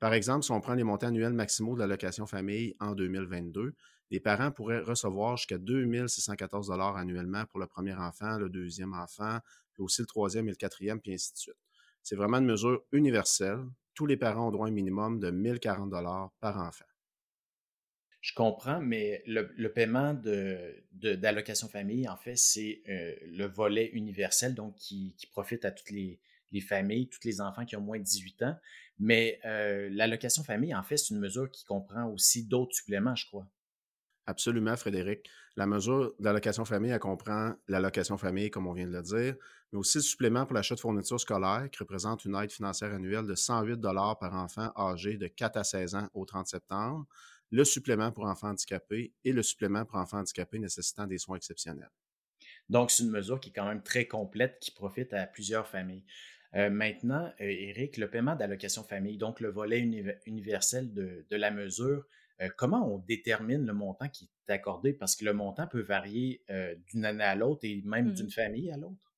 Par 0.00 0.12
exemple, 0.12 0.44
si 0.44 0.52
on 0.52 0.60
prend 0.60 0.74
les 0.74 0.84
montants 0.84 1.08
annuels 1.08 1.32
maximaux 1.32 1.74
de 1.74 1.80
l'allocation 1.80 2.26
famille 2.26 2.74
en 2.80 2.94
2022, 2.94 3.74
les 4.10 4.20
parents 4.20 4.50
pourraient 4.50 4.80
recevoir 4.80 5.36
jusqu'à 5.36 5.58
2 5.58 6.06
614 6.08 6.70
annuellement 6.70 7.44
pour 7.46 7.60
le 7.60 7.66
premier 7.66 7.94
enfant, 7.94 8.38
le 8.38 8.48
deuxième 8.48 8.94
enfant, 8.94 9.38
puis 9.72 9.82
aussi 9.82 10.02
le 10.02 10.06
troisième 10.06 10.48
et 10.48 10.52
le 10.52 10.56
quatrième, 10.56 11.00
puis 11.00 11.12
ainsi 11.14 11.32
de 11.32 11.38
suite. 11.38 11.56
C'est 12.02 12.16
vraiment 12.16 12.38
une 12.38 12.46
mesure 12.46 12.82
universelle. 12.92 13.64
Tous 13.94 14.06
les 14.06 14.16
parents 14.16 14.48
ont 14.48 14.50
droit 14.50 14.66
à 14.66 14.70
un 14.70 14.72
minimum 14.72 15.18
de 15.18 15.30
1040 15.30 15.90
par 16.40 16.58
enfant. 16.58 16.87
Je 18.28 18.34
comprends, 18.34 18.78
mais 18.78 19.22
le, 19.26 19.68
paiement 19.68 20.12
d'allocation 20.92 21.66
de, 21.66 21.72
famille, 21.72 22.06
en 22.06 22.16
fait, 22.18 22.36
c'est 22.36 22.82
euh, 22.86 23.14
le 23.26 23.46
volet 23.46 23.88
universel, 23.94 24.54
donc 24.54 24.74
qui, 24.74 25.16
profite 25.32 25.64
à 25.64 25.70
toutes 25.70 25.90
les, 25.90 26.20
familles, 26.60 27.08
tous 27.08 27.24
les 27.24 27.40
enfants 27.40 27.64
qui 27.64 27.74
ont 27.76 27.80
moins 27.80 27.98
de 27.98 28.04
18 28.04 28.42
ans. 28.42 28.56
Mais 28.98 29.40
euh, 29.46 29.88
l'allocation 29.90 30.44
famille, 30.44 30.74
en 30.74 30.82
fait, 30.82 30.98
c'est 30.98 31.14
une 31.14 31.20
mesure 31.20 31.50
qui 31.50 31.64
comprend 31.64 32.04
aussi 32.10 32.44
d'autres 32.44 32.74
suppléments, 32.74 33.16
je 33.16 33.24
crois. 33.24 33.46
Absolument, 34.26 34.76
Frédéric. 34.76 35.26
La 35.56 35.66
mesure 35.66 36.12
d'allocation 36.18 36.66
famille, 36.66 36.90
elle 36.90 36.98
comprend 36.98 37.54
l'allocation 37.66 38.18
famille, 38.18 38.50
comme 38.50 38.66
on 38.66 38.74
vient 38.74 38.86
de 38.86 38.92
le 38.92 39.02
dire, 39.02 39.36
mais 39.72 39.78
aussi 39.78 39.98
le 39.98 40.02
supplément 40.02 40.44
pour 40.44 40.52
l'achat 40.52 40.74
de 40.74 40.80
fournitures 40.80 41.18
scolaires, 41.18 41.70
qui 41.72 41.78
représente 41.78 42.26
une 42.26 42.34
aide 42.34 42.52
financière 42.52 42.92
annuelle 42.92 43.26
de 43.26 43.34
108 43.34 43.80
par 43.80 44.34
enfant 44.34 44.70
âgé 44.76 45.16
de 45.16 45.28
4 45.28 45.56
à 45.56 45.64
16 45.64 45.94
ans 45.94 46.08
au 46.12 46.26
30 46.26 46.46
septembre 46.46 47.06
le 47.50 47.64
supplément 47.64 48.12
pour 48.12 48.24
enfants 48.24 48.50
handicapés 48.50 49.12
et 49.24 49.32
le 49.32 49.42
supplément 49.42 49.84
pour 49.84 49.96
enfants 49.96 50.18
handicapés 50.18 50.58
nécessitant 50.58 51.06
des 51.06 51.18
soins 51.18 51.36
exceptionnels. 51.36 51.90
Donc, 52.68 52.90
c'est 52.90 53.02
une 53.02 53.10
mesure 53.10 53.40
qui 53.40 53.50
est 53.50 53.52
quand 53.52 53.66
même 53.66 53.82
très 53.82 54.06
complète, 54.06 54.58
qui 54.60 54.70
profite 54.70 55.12
à 55.12 55.26
plusieurs 55.26 55.66
familles. 55.66 56.04
Euh, 56.54 56.70
maintenant, 56.70 57.30
Eric, 57.38 57.98
euh, 57.98 58.02
le 58.02 58.10
paiement 58.10 58.34
d'allocation 58.34 58.82
famille, 58.82 59.18
donc 59.18 59.40
le 59.40 59.50
volet 59.50 59.80
universel 60.26 60.92
de, 60.92 61.24
la 61.30 61.50
mesure, 61.50 62.06
euh, 62.40 62.48
comment 62.56 62.94
on 62.94 62.98
détermine 62.98 63.66
le 63.66 63.74
montant 63.74 64.08
qui 64.08 64.30
est 64.48 64.52
accordé? 64.52 64.92
Parce 64.92 65.14
que 65.16 65.24
le 65.24 65.32
montant 65.32 65.66
peut 65.66 65.82
varier 65.82 66.42
d'une 66.86 67.04
année 67.04 67.24
à 67.24 67.34
l'autre 67.34 67.60
et 67.64 67.82
même 67.84 68.08
mmh 68.08 68.12
d'une 68.12 68.30
famille 68.30 68.70
à 68.70 68.76
l'autre. 68.76 69.12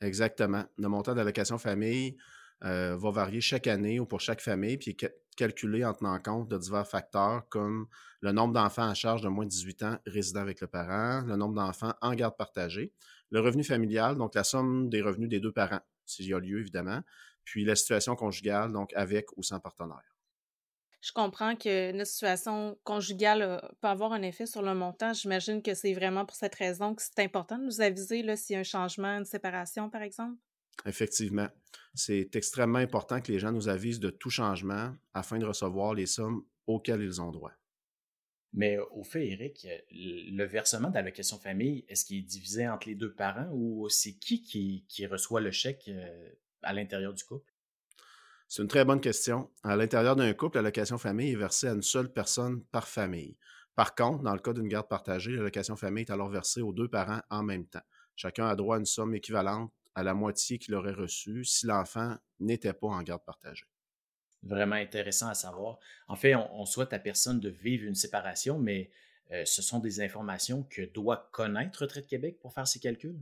Exactement. 0.00 0.64
Le 0.78 0.88
montant 0.88 1.14
d'allocation 1.14 1.58
famille 1.58 2.16
va 2.60 3.10
varier 3.10 3.42
chaque 3.42 3.66
année 3.66 4.00
ou 4.00 4.06
pour 4.06 4.20
chaque 4.20 4.40
famille, 4.40 4.78
puis 4.78 4.96
calculé 5.36 5.84
en 5.84 5.94
tenant 5.94 6.18
compte 6.18 6.48
de 6.48 6.58
divers 6.58 6.86
facteurs 6.86 7.48
comme 7.48 7.86
le 8.20 8.32
nombre 8.32 8.54
d'enfants 8.54 8.88
à 8.88 8.94
charge 8.94 9.22
de 9.22 9.28
moins 9.28 9.44
de 9.44 9.50
18 9.50 9.82
ans 9.82 9.98
résidant 10.06 10.40
avec 10.40 10.60
le 10.60 10.66
parent, 10.66 11.22
le 11.22 11.36
nombre 11.36 11.54
d'enfants 11.54 11.94
en 12.00 12.14
garde 12.14 12.36
partagée, 12.36 12.92
le 13.30 13.40
revenu 13.40 13.64
familial, 13.64 14.16
donc 14.16 14.34
la 14.34 14.44
somme 14.44 14.88
des 14.88 15.02
revenus 15.02 15.28
des 15.28 15.40
deux 15.40 15.52
parents, 15.52 15.80
s'il 16.06 16.26
y 16.26 16.34
a 16.34 16.38
lieu 16.38 16.60
évidemment, 16.60 17.00
puis 17.44 17.64
la 17.64 17.76
situation 17.76 18.16
conjugale, 18.16 18.72
donc 18.72 18.92
avec 18.94 19.26
ou 19.36 19.42
sans 19.42 19.60
partenaire 19.60 20.14
je 21.04 21.12
comprends 21.12 21.54
que 21.54 21.92
notre 21.92 22.10
situation 22.10 22.78
conjugale 22.82 23.42
euh, 23.42 23.58
peut 23.82 23.88
avoir 23.88 24.14
un 24.14 24.22
effet 24.22 24.46
sur 24.46 24.62
le 24.62 24.74
montant. 24.74 25.12
J'imagine 25.12 25.62
que 25.62 25.74
c'est 25.74 25.92
vraiment 25.92 26.24
pour 26.24 26.34
cette 26.34 26.54
raison 26.54 26.94
que 26.94 27.02
c'est 27.02 27.18
important 27.18 27.58
de 27.58 27.64
nous 27.64 27.82
aviser 27.82 28.24
s'il 28.36 28.54
y 28.54 28.56
a 28.56 28.60
un 28.60 28.62
changement, 28.62 29.18
une 29.18 29.26
séparation, 29.26 29.90
par 29.90 30.00
exemple. 30.00 30.38
Effectivement. 30.86 31.48
C'est 31.94 32.34
extrêmement 32.34 32.78
important 32.78 33.20
que 33.20 33.30
les 33.30 33.38
gens 33.38 33.52
nous 33.52 33.68
avisent 33.68 34.00
de 34.00 34.10
tout 34.10 34.30
changement 34.30 34.94
afin 35.12 35.38
de 35.38 35.44
recevoir 35.44 35.94
les 35.94 36.06
sommes 36.06 36.44
auxquelles 36.66 37.02
ils 37.02 37.20
ont 37.20 37.30
droit. 37.30 37.52
Mais 38.52 38.78
euh, 38.78 38.84
au 38.92 39.04
fait, 39.04 39.26
Eric, 39.28 39.66
euh, 39.66 39.78
le 39.90 40.44
versement 40.44 40.90
d'allocation 40.90 41.38
famille, 41.38 41.84
est-ce 41.88 42.04
qu'il 42.04 42.18
est 42.18 42.22
divisé 42.22 42.68
entre 42.68 42.88
les 42.88 42.94
deux 42.94 43.12
parents 43.12 43.48
ou 43.52 43.88
c'est 43.88 44.14
qui, 44.14 44.42
qui, 44.42 45.06
reçoit 45.06 45.40
le 45.40 45.50
chèque 45.50 45.90
à 46.62 46.72
l'intérieur 46.72 47.12
du 47.12 47.24
couple? 47.24 47.52
C'est 48.48 48.62
une 48.62 48.68
très 48.68 48.84
bonne 48.84 49.00
question. 49.00 49.50
À 49.62 49.74
l'intérieur 49.74 50.16
d'un 50.16 50.32
couple, 50.34 50.58
l'allocation 50.58 50.98
famille 50.98 51.32
est 51.32 51.36
versée 51.36 51.68
à 51.68 51.72
une 51.72 51.82
seule 51.82 52.12
personne 52.12 52.62
par 52.66 52.86
famille. 52.86 53.36
Par 53.74 53.94
contre, 53.94 54.22
dans 54.22 54.34
le 54.34 54.38
cas 54.38 54.52
d'une 54.52 54.68
garde 54.68 54.88
partagée, 54.88 55.32
l'allocation 55.32 55.76
famille 55.76 56.04
est 56.04 56.12
alors 56.12 56.28
versée 56.28 56.60
aux 56.60 56.72
deux 56.72 56.88
parents 56.88 57.20
en 57.30 57.42
même 57.42 57.66
temps. 57.66 57.82
Chacun 58.14 58.46
a 58.46 58.54
droit 58.54 58.76
à 58.76 58.78
une 58.78 58.86
somme 58.86 59.14
équivalente 59.14 59.72
à 59.94 60.02
la 60.02 60.14
moitié 60.14 60.58
qu'il 60.58 60.74
aurait 60.74 60.92
reçue 60.92 61.44
si 61.44 61.66
l'enfant 61.66 62.16
n'était 62.40 62.72
pas 62.72 62.88
en 62.88 63.02
garde 63.02 63.24
partagée. 63.24 63.66
Vraiment 64.42 64.76
intéressant 64.76 65.28
à 65.28 65.34
savoir. 65.34 65.78
En 66.06 66.16
fait, 66.16 66.34
on, 66.34 66.66
souhaite 66.66 66.92
à 66.92 66.98
personne 66.98 67.40
de 67.40 67.48
vivre 67.48 67.86
une 67.86 67.94
séparation, 67.94 68.58
mais 68.58 68.90
euh, 69.30 69.44
ce 69.46 69.62
sont 69.62 69.78
des 69.78 70.00
informations 70.00 70.64
que 70.64 70.82
doit 70.82 71.28
connaître 71.32 71.82
Retraite 71.82 72.06
Québec 72.06 72.38
pour 72.40 72.52
faire 72.52 72.68
ses 72.68 72.78
calculs? 72.78 73.18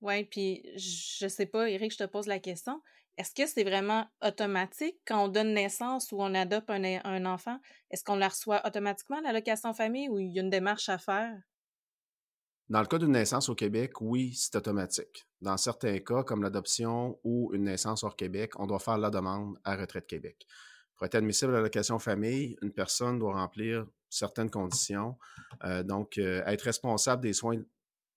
Oui, 0.00 0.24
puis 0.24 0.62
je 0.76 1.28
sais 1.28 1.46
pas, 1.46 1.68
Eric, 1.68 1.92
je 1.92 1.98
te 1.98 2.04
pose 2.04 2.26
la 2.26 2.38
question. 2.38 2.80
Est-ce 3.18 3.34
que 3.34 3.46
c'est 3.46 3.64
vraiment 3.64 4.06
automatique 4.22 4.98
quand 5.06 5.24
on 5.24 5.28
donne 5.28 5.54
naissance 5.54 6.12
ou 6.12 6.22
on 6.22 6.34
adopte 6.34 6.68
un, 6.68 7.24
enfant? 7.24 7.58
Est-ce 7.90 8.04
qu'on 8.04 8.16
la 8.16 8.28
reçoit 8.28 8.66
automatiquement, 8.66 9.20
l'allocation 9.20 9.72
famille, 9.72 10.08
ou 10.08 10.18
il 10.18 10.32
y 10.32 10.38
a 10.38 10.42
une 10.42 10.50
démarche 10.50 10.90
à 10.90 10.98
faire? 10.98 11.34
Dans 12.68 12.80
le 12.80 12.86
cas 12.86 12.98
d'une 12.98 13.12
naissance 13.12 13.48
au 13.48 13.54
Québec, 13.54 14.00
oui, 14.00 14.34
c'est 14.34 14.56
automatique. 14.56 15.28
Dans 15.40 15.56
certains 15.56 16.00
cas, 16.00 16.24
comme 16.24 16.42
l'adoption 16.42 17.16
ou 17.22 17.52
une 17.54 17.62
naissance 17.64 18.02
hors 18.02 18.16
Québec, 18.16 18.58
on 18.58 18.66
doit 18.66 18.80
faire 18.80 18.98
la 18.98 19.10
demande 19.10 19.56
à 19.62 19.76
Retraite 19.76 20.08
Québec. 20.08 20.44
Pour 20.96 21.06
être 21.06 21.14
admissible 21.14 21.52
à 21.52 21.58
l'allocation 21.58 22.00
famille, 22.00 22.56
une 22.62 22.72
personne 22.72 23.20
doit 23.20 23.34
remplir 23.34 23.86
certaines 24.08 24.50
conditions. 24.50 25.16
Euh, 25.64 25.84
donc, 25.84 26.18
euh, 26.18 26.42
être 26.46 26.62
responsable 26.62 27.22
des 27.22 27.34
soins 27.34 27.62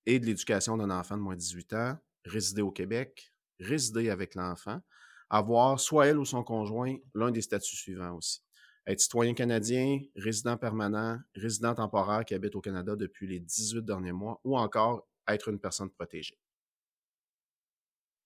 et 0.08 0.20
de 0.20 0.25
l'éducation 0.25 0.77
d'un 0.77 0.89
enfant 0.89 1.15
de 1.15 1.22
moins 1.22 1.36
de 1.36 1.41
18 1.41 1.74
ans, 1.74 1.98
résider 2.25 2.63
au 2.63 2.72
Québec, 2.72 3.32
résider 3.60 4.10
avec 4.10 4.34
l'enfant, 4.34 4.82
avoir 5.29 5.79
soit 5.79 6.08
elle 6.08 6.18
ou 6.18 6.25
son 6.25 6.44
conjoint 6.44 6.96
l'un 7.13 7.29
des 7.29 7.41
statuts 7.44 7.75
suivants 7.75 8.15
aussi. 8.15 8.41
Être 8.89 9.01
citoyen 9.01 9.36
canadien, 9.36 10.01
résident 10.15 10.58
permanent, 10.58 11.19
résident 11.36 11.75
temporaire 11.75 12.25
qui 12.25 12.34
habite 12.34 12.55
au 12.55 12.60
Canada 12.60 12.96
depuis 12.96 13.27
les 13.27 13.39
18 13.39 13.84
derniers 13.84 14.13
mois 14.13 14.41
ou 14.43 14.58
encore 14.58 15.08
être 15.27 15.50
une 15.50 15.60
personne 15.60 15.91
protégée. 15.91 16.39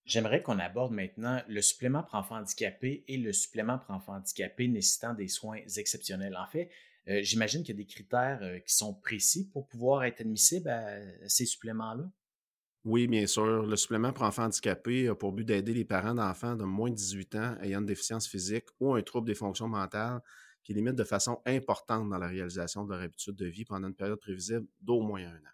J'aimerais 0.06 0.42
qu'on 0.42 0.60
aborde 0.60 0.94
maintenant 0.94 1.42
le 1.50 1.62
supplément 1.62 2.02
pour 2.02 2.16
enfants 2.16 2.38
handicapés 2.38 3.04
et 3.10 3.18
le 3.18 3.34
supplément 3.34 3.78
pour 3.78 3.94
enfants 3.94 4.16
handicapés 4.16 4.70
nécessitant 4.70 5.14
des 5.14 5.28
soins 5.28 5.60
exceptionnels. 5.76 6.38
En 6.38 6.48
fait, 6.48 6.70
euh, 7.10 7.20
j'imagine 7.24 7.64
qu'il 7.64 7.76
y 7.76 7.78
a 7.78 7.84
des 7.84 7.86
critères 7.86 8.40
euh, 8.42 8.60
qui 8.60 8.74
sont 8.74 8.94
précis 8.94 9.50
pour 9.50 9.68
pouvoir 9.68 10.06
être 10.06 10.22
admissible 10.22 10.70
à 10.70 10.98
ces 11.28 11.46
suppléments-là. 11.46 12.10
Oui, 12.86 13.08
bien 13.08 13.28
sûr. 13.28 13.66
Le 13.66 13.76
supplément 13.76 14.14
pour 14.14 14.24
enfants 14.24 14.46
handicapés 14.46 15.10
a 15.10 15.16
pour 15.16 15.34
but 15.34 15.44
d'aider 15.44 15.74
les 15.74 15.86
parents 15.86 16.14
d'enfants 16.14 16.56
de 16.56 16.64
moins 16.64 16.90
de 16.90 16.96
18 16.96 17.36
ans 17.36 17.58
ayant 17.62 17.80
une 17.80 17.86
déficience 17.86 18.28
physique 18.30 18.68
ou 18.80 18.94
un 18.94 19.02
trouble 19.02 19.28
des 19.28 19.36
fonctions 19.36 19.68
mentales 19.68 20.22
qui 20.64 20.74
limite 20.74 20.96
de 20.96 21.04
façon 21.04 21.42
importante 21.46 22.10
dans 22.10 22.18
la 22.18 22.28
réalisation 22.28 22.86
de 22.86 22.92
leur 22.92 23.02
habitude 23.02 23.36
de 23.36 23.46
vie 23.46 23.66
pendant 23.66 23.88
une 23.88 23.96
période 23.96 24.20
prévisible 24.20 24.66
d'au 24.82 25.02
moins 25.02 25.22
un 25.22 25.36
an. 25.36 25.54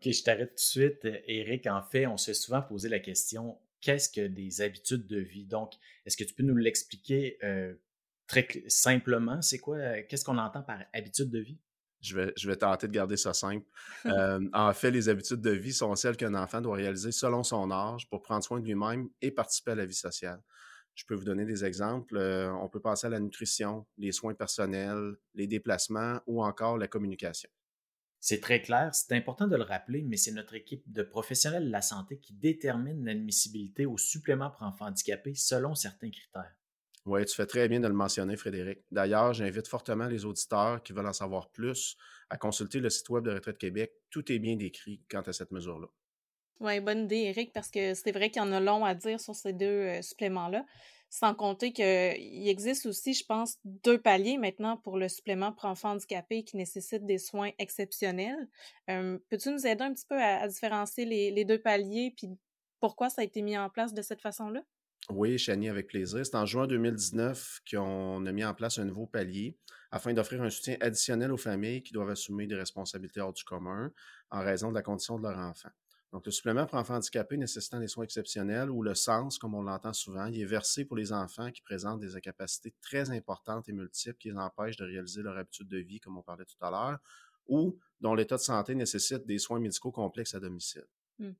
OK, 0.00 0.12
je 0.12 0.22
t'arrête 0.22 0.50
tout 0.50 0.54
de 0.56 0.60
suite. 0.60 1.08
Eric, 1.26 1.66
en 1.66 1.82
fait, 1.82 2.06
on 2.06 2.16
s'est 2.16 2.34
souvent 2.34 2.62
posé 2.62 2.88
la 2.88 2.98
question 2.98 3.58
qu'est-ce 3.82 4.08
que 4.08 4.26
des 4.26 4.62
habitudes 4.62 5.06
de 5.06 5.18
vie? 5.18 5.44
Donc, 5.44 5.74
est-ce 6.06 6.16
que 6.16 6.24
tu 6.24 6.32
peux 6.32 6.44
nous 6.44 6.56
l'expliquer 6.56 7.36
euh, 7.44 7.74
très 8.26 8.48
simplement? 8.68 9.42
C'est 9.42 9.58
quoi, 9.58 10.02
qu'est-ce 10.02 10.24
qu'on 10.24 10.38
entend 10.38 10.62
par 10.62 10.82
habitude 10.94 11.30
de 11.30 11.40
vie? 11.40 11.58
Je 12.00 12.16
vais, 12.16 12.32
je 12.36 12.48
vais 12.48 12.56
tenter 12.56 12.88
de 12.88 12.92
garder 12.92 13.16
ça 13.16 13.34
simple. 13.34 13.66
Euh, 14.06 14.40
en 14.52 14.72
fait, 14.72 14.90
les 14.90 15.08
habitudes 15.08 15.40
de 15.40 15.52
vie 15.52 15.72
sont 15.72 15.94
celles 15.94 16.16
qu'un 16.16 16.34
enfant 16.34 16.60
doit 16.60 16.74
réaliser 16.74 17.12
selon 17.12 17.44
son 17.44 17.70
âge 17.70 18.08
pour 18.08 18.20
prendre 18.20 18.42
soin 18.42 18.58
de 18.58 18.64
lui-même 18.64 19.08
et 19.20 19.30
participer 19.30 19.70
à 19.70 19.74
la 19.76 19.86
vie 19.86 19.94
sociale. 19.94 20.42
Je 20.94 21.04
peux 21.06 21.14
vous 21.14 21.24
donner 21.24 21.44
des 21.44 21.64
exemples. 21.64 22.16
Euh, 22.16 22.50
on 22.52 22.68
peut 22.68 22.80
penser 22.80 23.06
à 23.06 23.10
la 23.10 23.20
nutrition, 23.20 23.86
les 23.96 24.12
soins 24.12 24.34
personnels, 24.34 25.16
les 25.34 25.46
déplacements 25.46 26.20
ou 26.26 26.44
encore 26.44 26.76
la 26.78 26.88
communication. 26.88 27.48
C'est 28.20 28.40
très 28.40 28.62
clair, 28.62 28.94
c'est 28.94 29.16
important 29.16 29.48
de 29.48 29.56
le 29.56 29.64
rappeler, 29.64 30.02
mais 30.02 30.16
c'est 30.16 30.30
notre 30.30 30.54
équipe 30.54 30.84
de 30.86 31.02
professionnels 31.02 31.66
de 31.66 31.72
la 31.72 31.82
santé 31.82 32.18
qui 32.18 32.34
détermine 32.34 33.04
l'admissibilité 33.04 33.84
au 33.84 33.98
supplément 33.98 34.50
pour 34.50 34.62
enfants 34.62 34.86
handicapés 34.86 35.34
selon 35.34 35.74
certains 35.74 36.10
critères. 36.10 36.54
Oui, 37.04 37.24
tu 37.24 37.34
fais 37.34 37.46
très 37.46 37.68
bien 37.68 37.80
de 37.80 37.88
le 37.88 37.94
mentionner, 37.94 38.36
Frédéric. 38.36 38.84
D'ailleurs, 38.92 39.32
j'invite 39.32 39.66
fortement 39.66 40.06
les 40.06 40.24
auditeurs 40.24 40.80
qui 40.84 40.92
veulent 40.92 41.08
en 41.08 41.12
savoir 41.12 41.50
plus 41.50 41.96
à 42.30 42.36
consulter 42.36 42.78
le 42.78 42.90
site 42.90 43.08
web 43.08 43.24
de 43.24 43.32
Retraite 43.32 43.58
Québec. 43.58 43.92
Tout 44.08 44.30
est 44.30 44.38
bien 44.38 44.54
décrit 44.54 45.02
quant 45.10 45.22
à 45.22 45.32
cette 45.32 45.50
mesure-là. 45.50 45.88
Oui, 46.60 46.80
bonne 46.80 47.04
idée, 47.04 47.22
Eric, 47.22 47.52
parce 47.52 47.70
que 47.70 47.94
c'est 47.94 48.12
vrai 48.12 48.30
qu'il 48.30 48.42
y 48.42 48.44
en 48.44 48.52
a 48.52 48.60
long 48.60 48.84
à 48.84 48.94
dire 48.94 49.20
sur 49.20 49.34
ces 49.34 49.52
deux 49.52 49.66
euh, 49.66 50.02
suppléments-là. 50.02 50.64
Sans 51.10 51.34
compter 51.34 51.72
qu'il 51.72 52.48
existe 52.48 52.86
aussi, 52.86 53.12
je 53.12 53.26
pense, 53.26 53.58
deux 53.64 54.00
paliers 54.00 54.38
maintenant 54.38 54.78
pour 54.78 54.96
le 54.96 55.08
supplément 55.08 55.52
pour 55.52 55.66
enfants 55.66 55.90
handicapés 55.90 56.42
qui 56.42 56.56
nécessitent 56.56 57.04
des 57.04 57.18
soins 57.18 57.50
exceptionnels. 57.58 58.48
Peux-tu 58.86 59.50
nous 59.50 59.66
aider 59.66 59.84
un 59.84 59.92
petit 59.92 60.06
peu 60.08 60.18
à, 60.18 60.48
différencier 60.48 61.04
les, 61.04 61.30
les, 61.30 61.44
deux 61.44 61.60
paliers 61.60 62.14
puis 62.16 62.28
pourquoi 62.80 63.10
ça 63.10 63.20
a 63.20 63.24
été 63.24 63.42
mis 63.42 63.58
en 63.58 63.68
place 63.68 63.92
de 63.92 64.00
cette 64.00 64.22
façon-là? 64.22 64.62
Oui, 65.10 65.36
Chani, 65.36 65.68
avec 65.68 65.88
plaisir. 65.88 66.24
C'est 66.24 66.36
en 66.36 66.46
juin 66.46 66.66
2019 66.66 67.60
qu'on 67.70 68.24
a 68.24 68.32
mis 68.32 68.44
en 68.44 68.54
place 68.54 68.78
un 68.78 68.84
nouveau 68.84 69.06
palier 69.06 69.56
afin 69.90 70.14
d'offrir 70.14 70.42
un 70.42 70.50
soutien 70.50 70.76
additionnel 70.80 71.32
aux 71.32 71.36
familles 71.36 71.82
qui 71.82 71.92
doivent 71.92 72.10
assumer 72.10 72.46
des 72.46 72.54
responsabilités 72.54 73.20
hors 73.20 73.32
du 73.32 73.44
commun 73.44 73.92
en 74.30 74.40
raison 74.40 74.70
de 74.70 74.74
la 74.74 74.82
condition 74.82 75.18
de 75.18 75.22
leur 75.28 75.38
enfant. 75.38 75.68
Donc, 76.12 76.26
le 76.26 76.32
supplément 76.32 76.66
pour 76.66 76.78
enfants 76.78 76.96
handicapés 76.96 77.38
nécessitant 77.38 77.80
des 77.80 77.88
soins 77.88 78.04
exceptionnels 78.04 78.70
ou 78.70 78.82
le 78.82 78.94
sens, 78.94 79.38
comme 79.38 79.54
on 79.54 79.62
l'entend 79.62 79.94
souvent, 79.94 80.26
il 80.26 80.40
est 80.40 80.44
versé 80.44 80.84
pour 80.84 80.96
les 80.96 81.10
enfants 81.10 81.50
qui 81.50 81.62
présentent 81.62 82.00
des 82.00 82.16
incapacités 82.16 82.74
très 82.82 83.10
importantes 83.10 83.66
et 83.70 83.72
multiples 83.72 84.18
qui 84.18 84.28
les 84.28 84.36
empêchent 84.36 84.76
de 84.76 84.84
réaliser 84.84 85.22
leur 85.22 85.38
habitude 85.38 85.68
de 85.68 85.78
vie, 85.78 86.00
comme 86.00 86.18
on 86.18 86.22
parlait 86.22 86.44
tout 86.44 86.62
à 86.62 86.70
l'heure, 86.70 86.98
ou 87.46 87.78
dont 88.00 88.14
l'état 88.14 88.36
de 88.36 88.42
santé 88.42 88.74
nécessite 88.74 89.26
des 89.26 89.38
soins 89.38 89.58
médicaux 89.58 89.90
complexes 89.90 90.34
à 90.34 90.40
domicile. 90.40 90.84
Mmh. 91.18 91.30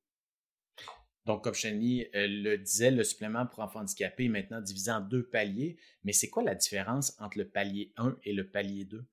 Donc, 1.25 1.43
comme 1.43 1.53
Chani 1.53 2.05
euh, 2.15 2.27
le 2.27 2.57
disait, 2.57 2.91
le 2.91 3.03
supplément 3.03 3.45
pour 3.45 3.59
enfants 3.59 3.81
handicapés 3.81 4.25
est 4.25 4.29
maintenant 4.29 4.59
divisé 4.59 4.91
en 4.91 5.01
deux 5.01 5.23
paliers. 5.23 5.77
Mais 6.03 6.13
c'est 6.13 6.29
quoi 6.29 6.43
la 6.43 6.55
différence 6.55 7.15
entre 7.19 7.37
le 7.37 7.47
palier 7.47 7.93
1 7.97 8.17
et 8.23 8.33
le 8.33 8.49
palier 8.49 8.85
2? 8.85 9.05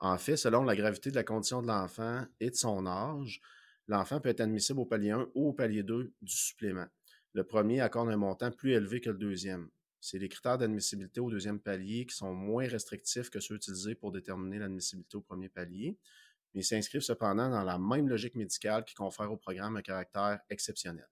En 0.00 0.18
fait, 0.18 0.36
selon 0.36 0.64
la 0.64 0.74
gravité 0.74 1.10
de 1.10 1.14
la 1.14 1.22
condition 1.22 1.62
de 1.62 1.68
l'enfant 1.68 2.24
et 2.40 2.50
de 2.50 2.56
son 2.56 2.86
âge, 2.86 3.40
l'enfant 3.88 4.20
peut 4.20 4.28
être 4.28 4.40
admissible 4.40 4.80
au 4.80 4.86
palier 4.86 5.10
1 5.10 5.28
ou 5.34 5.48
au 5.48 5.52
palier 5.52 5.82
2 5.82 6.12
du 6.20 6.34
supplément. 6.34 6.86
Le 7.32 7.44
premier 7.44 7.80
accorde 7.80 8.10
un 8.10 8.16
montant 8.16 8.50
plus 8.50 8.72
élevé 8.72 9.00
que 9.00 9.10
le 9.10 9.18
deuxième. 9.18 9.70
C'est 10.00 10.18
les 10.18 10.28
critères 10.28 10.58
d'admissibilité 10.58 11.20
au 11.20 11.30
deuxième 11.30 11.60
palier 11.60 12.06
qui 12.06 12.14
sont 12.16 12.34
moins 12.34 12.66
restrictifs 12.66 13.30
que 13.30 13.40
ceux 13.40 13.54
utilisés 13.56 13.94
pour 13.94 14.12
déterminer 14.12 14.58
l'admissibilité 14.58 15.16
au 15.16 15.20
premier 15.22 15.48
palier, 15.48 15.96
mais 16.54 16.62
s'inscrivent 16.62 17.02
cependant 17.02 17.50
dans 17.50 17.64
la 17.64 17.78
même 17.78 18.08
logique 18.08 18.36
médicale 18.36 18.84
qui 18.84 18.94
confère 18.94 19.32
au 19.32 19.36
programme 19.36 19.76
un 19.76 19.82
caractère 19.82 20.40
exceptionnel. 20.50 21.08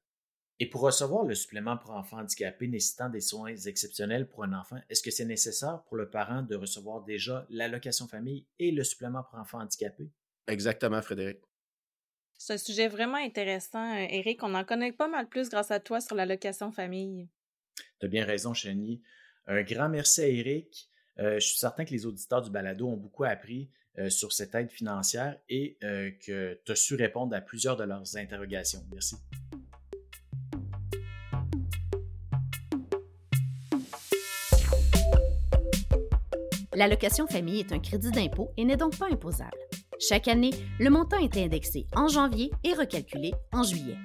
Et 0.61 0.71
pour 0.71 0.83
recevoir 0.83 1.25
le 1.25 1.35
supplément 1.35 1.77
pour 1.77 1.91
enfants 1.91 2.19
handicapés 2.21 2.69
nécessitant 2.69 3.09
des 3.09 3.21
soins 3.21 3.49
exceptionnels 3.49 4.29
pour 4.29 4.45
un 4.45 4.53
enfant, 4.53 4.79
est-ce 4.89 5.03
que 5.03 5.11
c'est 5.11 5.25
nécessaire 5.25 5.83
pour 5.83 5.97
le 5.97 6.09
parent 6.09 6.43
de 6.43 6.55
recevoir 6.55 7.03
déjà 7.03 7.47
l'allocation 7.51 8.07
famille 8.07 8.47
et 8.61 8.71
le 8.71 8.85
supplément 8.85 9.25
pour 9.25 9.41
enfants 9.41 9.61
handicapés? 9.61 10.13
Exactement, 10.47 11.01
Frédéric. 11.03 11.50
C'est 12.43 12.55
un 12.55 12.57
sujet 12.57 12.89
vraiment 12.89 13.19
intéressant, 13.19 13.95
Eric. 13.97 14.43
On 14.43 14.55
en 14.55 14.65
connaît 14.65 14.93
pas 14.93 15.09
mal 15.09 15.29
plus 15.29 15.51
grâce 15.51 15.71
à 15.71 15.79
toi 15.79 16.01
sur 16.01 16.17
l'allocation 16.17 16.73
famille. 16.73 17.29
Tu 18.01 18.07
as 18.07 18.09
bien 18.09 18.25
raison, 18.25 18.55
Chani. 18.55 19.03
Un 19.47 19.61
grand 19.61 19.91
merci 19.91 20.23
à 20.23 20.27
Eric. 20.27 20.89
Euh, 21.19 21.35
je 21.35 21.47
suis 21.47 21.59
certain 21.59 21.85
que 21.85 21.91
les 21.91 22.07
auditeurs 22.07 22.41
du 22.41 22.51
balado 22.51 22.89
ont 22.89 22.97
beaucoup 22.97 23.25
appris 23.25 23.71
euh, 23.99 24.09
sur 24.09 24.33
cette 24.33 24.55
aide 24.55 24.71
financière 24.71 25.37
et 25.51 25.77
euh, 25.85 26.13
que 26.27 26.59
tu 26.65 26.73
as 26.73 26.77
su 26.77 26.95
répondre 26.95 27.37
à 27.37 27.43
plusieurs 27.43 27.77
de 27.77 27.85
leurs 27.85 28.17
interrogations. 28.17 28.87
Merci. 28.91 29.17
L'allocation 36.75 37.27
famille 37.27 37.61
est 37.61 37.73
un 37.73 37.81
crédit 37.81 38.11
d'impôt 38.11 38.51
et 38.57 38.65
n'est 38.65 38.79
donc 38.79 38.97
pas 38.99 39.09
imposable. 39.13 39.59
Chaque 40.01 40.29
année, 40.29 40.53
le 40.79 40.89
montant 40.89 41.19
est 41.19 41.37
indexé 41.37 41.87
en 41.95 42.09
janvier 42.09 42.51
et 42.65 42.73
recalculé 42.73 43.35
en 43.53 43.63
juillet. 43.63 43.99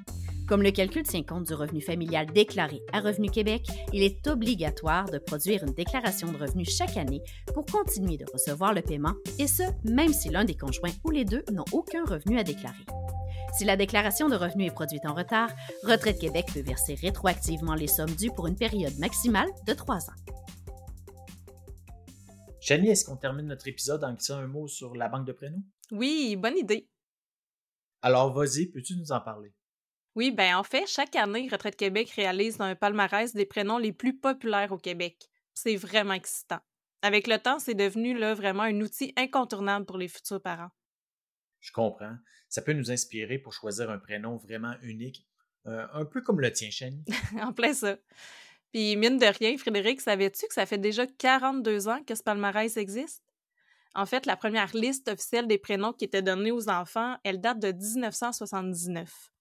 Comme 0.46 0.62
le 0.62 0.72
calcul 0.72 1.04
tient 1.04 1.24
compte 1.24 1.48
du 1.48 1.54
revenu 1.54 1.80
familial 1.80 2.26
déclaré 2.28 2.82
à 2.92 3.00
Revenu 3.00 3.30
Québec, 3.32 3.66
il 3.94 4.04
est 4.04 4.28
obligatoire 4.28 5.10
de 5.10 5.20
produire 5.20 5.64
une 5.64 5.74
déclaration 5.74 6.32
de 6.34 6.38
revenus 6.38 6.76
chaque 6.76 6.98
année 6.98 7.22
pour 7.54 7.66
continuer 7.66 8.18
de 8.18 8.26
recevoir 8.32 8.74
le 8.74 8.82
paiement, 8.82 9.14
et 9.40 9.48
ce, 9.48 9.64
même 9.86 10.12
si 10.12 10.30
l'un 10.30 10.44
des 10.44 10.58
conjoints 10.58 10.92
ou 11.06 11.12
les 11.12 11.24
deux 11.24 11.46
n'ont 11.54 11.66
aucun 11.72 12.04
revenu 12.04 12.38
à 12.38 12.44
déclarer. 12.44 12.86
Si 13.58 13.64
la 13.64 13.78
déclaration 13.78 14.28
de 14.28 14.36
revenus 14.36 14.68
est 14.68 14.76
produite 14.76 15.06
en 15.06 15.14
retard, 15.14 15.50
Retraite 15.84 16.20
Québec 16.20 16.48
peut 16.54 16.60
verser 16.60 16.96
rétroactivement 16.96 17.74
les 17.74 17.88
sommes 17.88 18.16
dues 18.16 18.32
pour 18.36 18.48
une 18.48 18.58
période 18.58 19.00
maximale 19.00 19.48
de 19.66 19.74
trois 19.74 20.10
ans. 20.10 20.45
Chani, 22.68 22.90
est-ce 22.90 23.06
qu'on 23.06 23.16
termine 23.16 23.46
notre 23.46 23.68
épisode 23.68 24.04
en 24.04 24.14
disant 24.14 24.40
un 24.40 24.48
mot 24.48 24.68
sur 24.68 24.96
la 24.96 25.08
banque 25.08 25.28
de 25.28 25.34
prénoms? 25.34 25.62
Oui, 25.92 26.36
bonne 26.36 26.58
idée. 26.58 26.90
Alors, 28.02 28.34
vas-y, 28.34 28.66
peux-tu 28.66 28.96
nous 28.96 29.12
en 29.12 29.22
parler? 29.22 29.54
Oui, 30.16 30.32
ben 30.32 30.56
en 30.56 30.64
fait, 30.64 30.88
chaque 30.88 31.16
année, 31.16 31.48
Retraite 31.48 31.76
Québec 31.76 32.10
réalise 32.10 32.60
un 32.60 32.74
palmarès 32.74 33.36
des 33.36 33.46
prénoms 33.46 33.78
les 33.78 33.94
plus 33.94 34.18
populaires 34.18 34.72
au 34.72 34.80
Québec. 34.80 35.30
C'est 35.54 35.76
vraiment 35.76 36.16
excitant. 36.16 36.58
Avec 37.04 37.28
le 37.28 37.38
temps, 37.38 37.60
c'est 37.60 37.76
devenu 37.76 38.18
là, 38.18 38.34
vraiment 38.34 38.64
un 38.64 38.82
outil 38.82 39.14
incontournable 39.16 39.86
pour 39.86 40.00
les 40.00 40.08
futurs 40.08 40.42
parents. 40.42 40.72
Je 41.60 41.72
comprends. 41.72 42.18
Ça 42.50 42.64
peut 42.64 42.74
nous 42.74 42.90
inspirer 42.90 43.38
pour 43.38 43.54
choisir 43.54 43.92
un 43.92 44.00
prénom 44.00 44.38
vraiment 44.38 44.74
unique, 44.82 45.28
euh, 45.68 45.86
un 45.94 46.06
peu 46.06 46.24
comme 46.24 46.42
le 46.42 46.52
tien, 46.52 46.72
Chani. 46.72 47.06
en 47.40 47.54
plein 47.54 47.76
ça. 47.76 47.98
Puis, 48.76 48.98
mine 48.98 49.18
de 49.18 49.26
rien, 49.26 49.58
Frédéric, 49.58 50.02
savais-tu 50.02 50.50
que 50.50 50.54
ça 50.54 50.66
fait 50.66 50.78
déjà 50.78 51.08
42 51.08 51.88
ans 51.88 52.04
que 52.04 52.14
ce 52.14 52.22
palmarès 52.22 52.76
existe? 52.76 53.24
En 53.94 54.06
fait, 54.06 54.26
la 54.26 54.36
première 54.36 54.76
liste 54.76 55.08
officielle 55.08 55.48
des 55.48 55.58
prénoms 55.58 55.94
qui 55.94 56.04
étaient 56.04 56.22
donnés 56.22 56.52
aux 56.52 56.68
enfants, 56.68 57.16
elle 57.24 57.40
date 57.40 57.60
de 57.60 57.72
1979. 57.72 59.32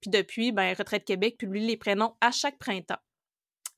Puis 0.00 0.08
depuis, 0.08 0.52
ben, 0.52 0.72
Retraite 0.72 1.04
Québec 1.04 1.36
publie 1.36 1.66
les 1.66 1.76
prénoms 1.76 2.14
à 2.20 2.30
chaque 2.30 2.60
printemps. 2.60 3.00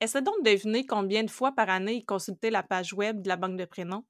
Essaie 0.02 0.20
donc 0.20 0.34
de 0.44 0.50
deviner 0.50 0.84
combien 0.84 1.24
de 1.24 1.30
fois 1.30 1.52
par 1.52 1.70
année 1.70 1.94
ils 1.94 2.04
consultaient 2.04 2.50
la 2.50 2.62
page 2.62 2.92
web 2.92 3.22
de 3.22 3.28
la 3.28 3.38
banque 3.38 3.56
de 3.56 3.64
prénoms. 3.64 4.04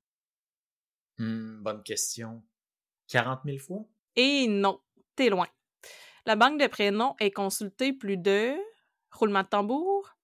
Hum, 1.20 1.60
bonne 1.62 1.84
question. 1.84 2.42
40 3.06 3.42
000 3.44 3.58
fois? 3.58 3.84
Et 4.16 4.48
non, 4.48 4.80
t'es 5.14 5.28
loin. 5.28 5.46
La 6.26 6.34
banque 6.34 6.60
de 6.60 6.66
prénoms 6.66 7.14
est 7.20 7.30
consultée 7.30 7.92
plus 7.92 8.16
de, 8.16 8.56
roulement 9.12 9.44
de 9.44 9.48
tambour, 9.48 10.17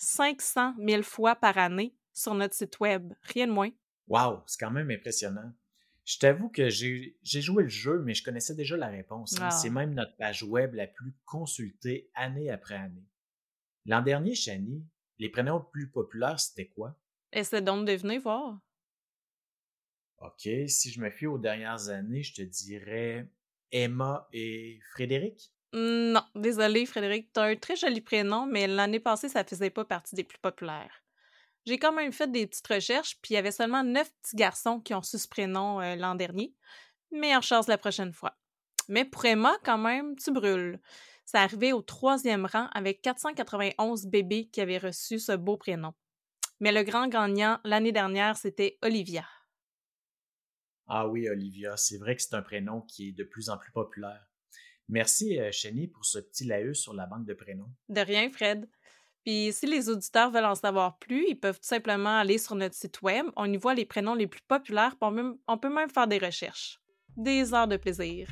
500 0.00 0.76
000 0.78 1.02
fois 1.02 1.36
par 1.36 1.58
année 1.58 1.94
sur 2.14 2.34
notre 2.34 2.54
site 2.54 2.80
web, 2.80 3.12
rien 3.20 3.46
de 3.46 3.52
moins. 3.52 3.70
Wow, 4.08 4.42
c'est 4.46 4.58
quand 4.58 4.70
même 4.70 4.90
impressionnant. 4.90 5.52
Je 6.06 6.18
t'avoue 6.18 6.48
que 6.48 6.70
j'ai 6.70 7.14
joué 7.22 7.64
le 7.64 7.68
jeu, 7.68 8.02
mais 8.02 8.14
je 8.14 8.24
connaissais 8.24 8.54
déjà 8.54 8.78
la 8.78 8.88
réponse. 8.88 9.38
Hein. 9.38 9.50
C'est 9.50 9.68
ah. 9.68 9.72
même 9.72 9.92
notre 9.92 10.16
page 10.16 10.42
web 10.42 10.74
la 10.74 10.86
plus 10.86 11.14
consultée 11.26 12.10
année 12.14 12.50
après 12.50 12.76
année. 12.76 13.06
L'an 13.84 14.00
dernier, 14.00 14.34
Chani, 14.34 14.86
les 15.18 15.28
prénoms 15.28 15.60
plus 15.60 15.90
populaires, 15.90 16.40
c'était 16.40 16.68
quoi? 16.68 16.98
Essaie 17.30 17.60
donc 17.62 17.86
de 17.86 17.92
venir 17.92 18.22
voir. 18.22 18.58
OK, 20.18 20.48
si 20.66 20.90
je 20.90 21.00
me 21.00 21.10
fie 21.10 21.26
aux 21.26 21.38
dernières 21.38 21.90
années, 21.90 22.22
je 22.22 22.34
te 22.34 22.42
dirais 22.42 23.30
Emma 23.70 24.28
et 24.32 24.80
Frédéric? 24.92 25.52
Non, 25.72 26.22
désolé 26.34 26.84
Frédéric, 26.84 27.32
t'as 27.32 27.44
un 27.44 27.56
très 27.56 27.76
joli 27.76 28.00
prénom, 28.00 28.46
mais 28.46 28.66
l'année 28.66 28.98
passée, 28.98 29.28
ça 29.28 29.44
faisait 29.44 29.70
pas 29.70 29.84
partie 29.84 30.16
des 30.16 30.24
plus 30.24 30.38
populaires. 30.38 31.04
J'ai 31.66 31.78
quand 31.78 31.92
même 31.92 32.12
fait 32.12 32.30
des 32.30 32.46
petites 32.46 32.66
recherches, 32.66 33.18
puis 33.22 33.32
il 33.32 33.34
y 33.34 33.38
avait 33.38 33.52
seulement 33.52 33.84
neuf 33.84 34.10
petits 34.22 34.36
garçons 34.36 34.80
qui 34.80 34.94
ont 34.94 35.02
su 35.02 35.18
ce 35.18 35.28
prénom 35.28 35.80
euh, 35.80 35.94
l'an 35.94 36.14
dernier. 36.14 36.54
Meilleure 37.12 37.42
chance 37.42 37.68
la 37.68 37.78
prochaine 37.78 38.12
fois. 38.12 38.36
Mais 38.88 39.04
pour 39.04 39.24
Emma, 39.24 39.56
quand 39.64 39.78
même, 39.78 40.16
tu 40.16 40.32
brûles. 40.32 40.80
Ça 41.24 41.42
arrivait 41.42 41.72
au 41.72 41.82
troisième 41.82 42.46
rang 42.46 42.68
avec 42.72 43.02
491 43.02 44.06
bébés 44.06 44.48
qui 44.48 44.60
avaient 44.60 44.78
reçu 44.78 45.20
ce 45.20 45.32
beau 45.32 45.56
prénom. 45.56 45.94
Mais 46.58 46.72
le 46.72 46.82
grand 46.82 47.06
gagnant 47.06 47.60
l'année 47.62 47.92
dernière, 47.92 48.36
c'était 48.36 48.78
Olivia. 48.82 49.24
Ah 50.88 51.06
oui, 51.06 51.28
Olivia, 51.28 51.76
c'est 51.76 51.98
vrai 51.98 52.16
que 52.16 52.22
c'est 52.22 52.34
un 52.34 52.42
prénom 52.42 52.80
qui 52.82 53.10
est 53.10 53.12
de 53.12 53.22
plus 53.22 53.48
en 53.48 53.58
plus 53.58 53.70
populaire. 53.70 54.29
Merci, 54.90 55.38
euh, 55.38 55.50
Chenny, 55.52 55.86
pour 55.86 56.04
ce 56.04 56.18
petit 56.18 56.44
laïus 56.44 56.80
sur 56.80 56.94
la 56.94 57.06
banque 57.06 57.24
de 57.24 57.34
prénoms. 57.34 57.70
De 57.88 58.00
rien, 58.00 58.28
Fred. 58.28 58.68
Puis 59.24 59.52
si 59.52 59.66
les 59.66 59.88
auditeurs 59.88 60.30
veulent 60.30 60.44
en 60.44 60.54
savoir 60.54 60.98
plus, 60.98 61.26
ils 61.28 61.38
peuvent 61.38 61.60
tout 61.60 61.68
simplement 61.68 62.18
aller 62.18 62.38
sur 62.38 62.56
notre 62.56 62.74
site 62.74 63.00
web. 63.02 63.26
On 63.36 63.50
y 63.52 63.56
voit 63.56 63.74
les 63.74 63.84
prénoms 63.84 64.14
les 64.14 64.26
plus 64.26 64.40
populaires, 64.48 64.96
on, 65.00 65.36
on 65.46 65.58
peut 65.58 65.72
même 65.72 65.90
faire 65.90 66.08
des 66.08 66.18
recherches. 66.18 66.80
Des 67.16 67.54
heures 67.54 67.68
de 67.68 67.76
plaisir. 67.76 68.28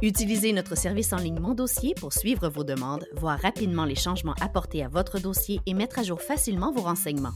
Utilisez 0.00 0.52
notre 0.52 0.76
service 0.76 1.12
en 1.12 1.16
ligne 1.16 1.40
Mon 1.40 1.54
Dossier 1.54 1.94
pour 1.94 2.12
suivre 2.12 2.48
vos 2.48 2.64
demandes, 2.64 3.04
voir 3.14 3.38
rapidement 3.40 3.84
les 3.84 3.96
changements 3.96 4.36
apportés 4.40 4.84
à 4.84 4.88
votre 4.88 5.20
dossier 5.20 5.60
et 5.66 5.74
mettre 5.74 5.98
à 5.98 6.02
jour 6.04 6.22
facilement 6.22 6.72
vos 6.72 6.82
renseignements. 6.82 7.34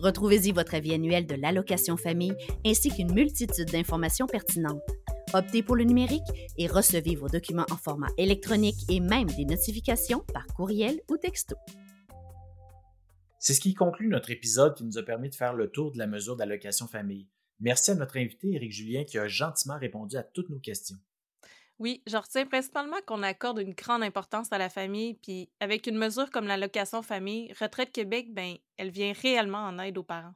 Retrouvez-y 0.00 0.52
votre 0.52 0.74
avis 0.74 0.94
annuel 0.94 1.26
de 1.26 1.34
l'allocation 1.34 1.98
famille 1.98 2.34
ainsi 2.64 2.90
qu'une 2.90 3.12
multitude 3.12 3.70
d'informations 3.70 4.26
pertinentes. 4.26 4.80
Optez 5.34 5.62
pour 5.62 5.76
le 5.76 5.84
numérique 5.84 6.22
et 6.56 6.66
recevez 6.66 7.14
vos 7.14 7.28
documents 7.28 7.66
en 7.70 7.76
format 7.76 8.08
électronique 8.16 8.78
et 8.88 8.98
même 8.98 9.28
des 9.28 9.44
notifications 9.44 10.24
par 10.32 10.46
courriel 10.46 11.00
ou 11.10 11.18
texto. 11.18 11.54
C'est 13.38 13.52
ce 13.52 13.60
qui 13.60 13.74
conclut 13.74 14.08
notre 14.08 14.30
épisode 14.30 14.74
qui 14.74 14.84
nous 14.84 14.96
a 14.96 15.02
permis 15.02 15.28
de 15.28 15.34
faire 15.34 15.54
le 15.54 15.70
tour 15.70 15.92
de 15.92 15.98
la 15.98 16.06
mesure 16.06 16.36
d'allocation 16.36 16.86
famille. 16.86 17.28
Merci 17.60 17.90
à 17.90 17.94
notre 17.94 18.16
invité 18.16 18.54
Éric 18.54 18.72
Julien 18.72 19.04
qui 19.04 19.18
a 19.18 19.28
gentiment 19.28 19.78
répondu 19.78 20.16
à 20.16 20.22
toutes 20.22 20.48
nos 20.48 20.58
questions. 20.58 20.96
Oui, 21.80 22.02
je 22.06 22.18
retiens 22.18 22.44
principalement 22.44 22.98
qu'on 23.06 23.22
accorde 23.22 23.58
une 23.58 23.72
grande 23.72 24.02
importance 24.02 24.52
à 24.52 24.58
la 24.58 24.68
famille, 24.68 25.14
puis 25.14 25.50
avec 25.60 25.86
une 25.86 25.96
mesure 25.96 26.30
comme 26.30 26.46
l'allocation 26.46 27.00
famille, 27.00 27.50
Retraite 27.58 27.90
Québec, 27.90 28.34
ben, 28.34 28.56
elle 28.76 28.90
vient 28.90 29.14
réellement 29.14 29.64
en 29.64 29.78
aide 29.78 29.96
aux 29.96 30.02
parents. 30.02 30.34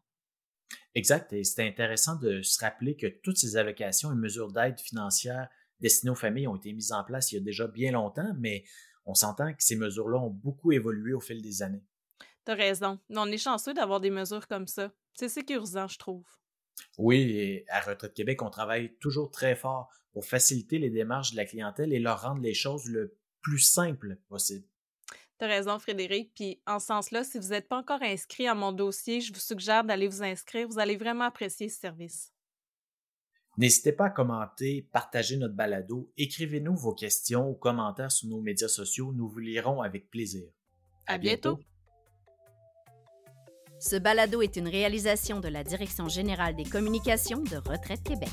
Exact, 0.95 1.35
et 1.35 1.45
c'est 1.45 1.67
intéressant 1.67 2.17
de 2.17 2.41
se 2.41 2.59
rappeler 2.65 2.97
que 2.97 3.07
toutes 3.07 3.37
ces 3.37 3.59
allocations 3.59 4.11
et 4.11 4.15
mesures 4.15 4.53
d'aide 4.53 4.81
financière 4.81 5.49
destinées 5.81 6.13
aux 6.13 6.17
familles 6.17 6.49
ont 6.49 6.57
été 6.57 6.73
mises 6.73 6.93
en 6.93 7.05
place 7.05 7.31
il 7.31 7.35
y 7.35 7.39
a 7.39 7.43
déjà 7.43 7.67
bien 7.67 7.93
longtemps, 7.93 8.33
mais 8.39 8.65
on 9.05 9.13
s'entend 9.13 9.53
que 9.53 9.63
ces 9.63 9.77
mesures-là 9.77 10.19
ont 10.19 10.31
beaucoup 10.31 10.73
évolué 10.73 11.13
au 11.13 11.21
fil 11.21 11.43
des 11.43 11.63
années. 11.63 11.85
T'as 12.47 12.55
raison. 12.55 12.99
On 13.11 13.31
est 13.31 13.37
chanceux 13.37 13.75
d'avoir 13.75 14.01
des 14.01 14.11
mesures 14.11 14.49
comme 14.49 14.67
ça. 14.67 14.93
C'est 15.13 15.29
sécurisant, 15.29 15.89
je 15.89 15.99
trouve. 15.99 16.25
Oui, 16.97 17.21
et 17.37 17.65
à 17.69 17.81
Retraite 17.81 18.15
Québec, 18.15 18.41
on 18.41 18.49
travaille 18.49 18.97
toujours 18.97 19.31
très 19.31 19.57
fort 19.57 19.91
pour 20.15 20.25
faciliter 20.25 20.79
les 20.79 20.91
démarches 20.91 21.33
de 21.33 21.37
la 21.37 21.45
clientèle 21.45 21.93
et 21.93 21.99
leur 21.99 22.23
rendre 22.23 22.41
les 22.41 22.55
choses 22.55 22.87
le 22.87 23.15
plus 23.43 23.59
simple 23.59 24.17
possible. 24.29 24.65
T'as 25.39 25.49
raison, 25.49 25.79
Frédéric. 25.79 26.33
Puis 26.35 26.63
en 26.67 26.79
ce 26.79 26.87
sens-là, 26.87 27.25
si 27.25 27.39
vous 27.39 27.49
n'êtes 27.49 27.69
pas 27.69 27.79
encore 27.79 28.03
inscrit 28.03 28.47
à 28.47 28.55
mon 28.55 28.73
dossier, 28.73 29.21
je 29.21 29.33
vous 29.33 29.41
suggère 29.41 29.85
d'aller 29.85 30.09
vous 30.09 30.23
inscrire. 30.23 30.69
Vous 30.69 30.79
allez 30.79 30.97
vraiment 30.97 31.25
apprécier 31.25 31.69
ce 31.69 31.79
service. 31.79 32.33
N'hésitez 33.57 33.93
pas 33.93 34.07
à 34.07 34.11
commenter, 34.11 34.89
partager 34.93 35.37
notre 35.37 35.55
balado, 35.55 36.13
écrivez-nous 36.17 36.75
vos 36.75 36.93
questions 36.93 37.51
ou 37.51 37.55
commentaires 37.55 38.11
sur 38.11 38.29
nos 38.29 38.41
médias 38.41 38.69
sociaux. 38.69 39.13
Nous 39.13 39.29
vous 39.29 39.39
lirons 39.39 39.81
avec 39.81 40.11
plaisir. 40.11 40.49
À, 41.07 41.19
bientôt. 41.19 41.61
Ce 43.79 43.97
balado 43.97 44.43
est 44.43 44.57
une 44.57 44.69
réalisation 44.69 45.41
de 45.41 45.49
la 45.49 45.63
Direction 45.63 46.09
générale 46.09 46.57
des 46.57 46.65
communications 46.65 47.43
de 47.43 47.57
Retraite 47.57 48.03
Québec. 48.03 48.31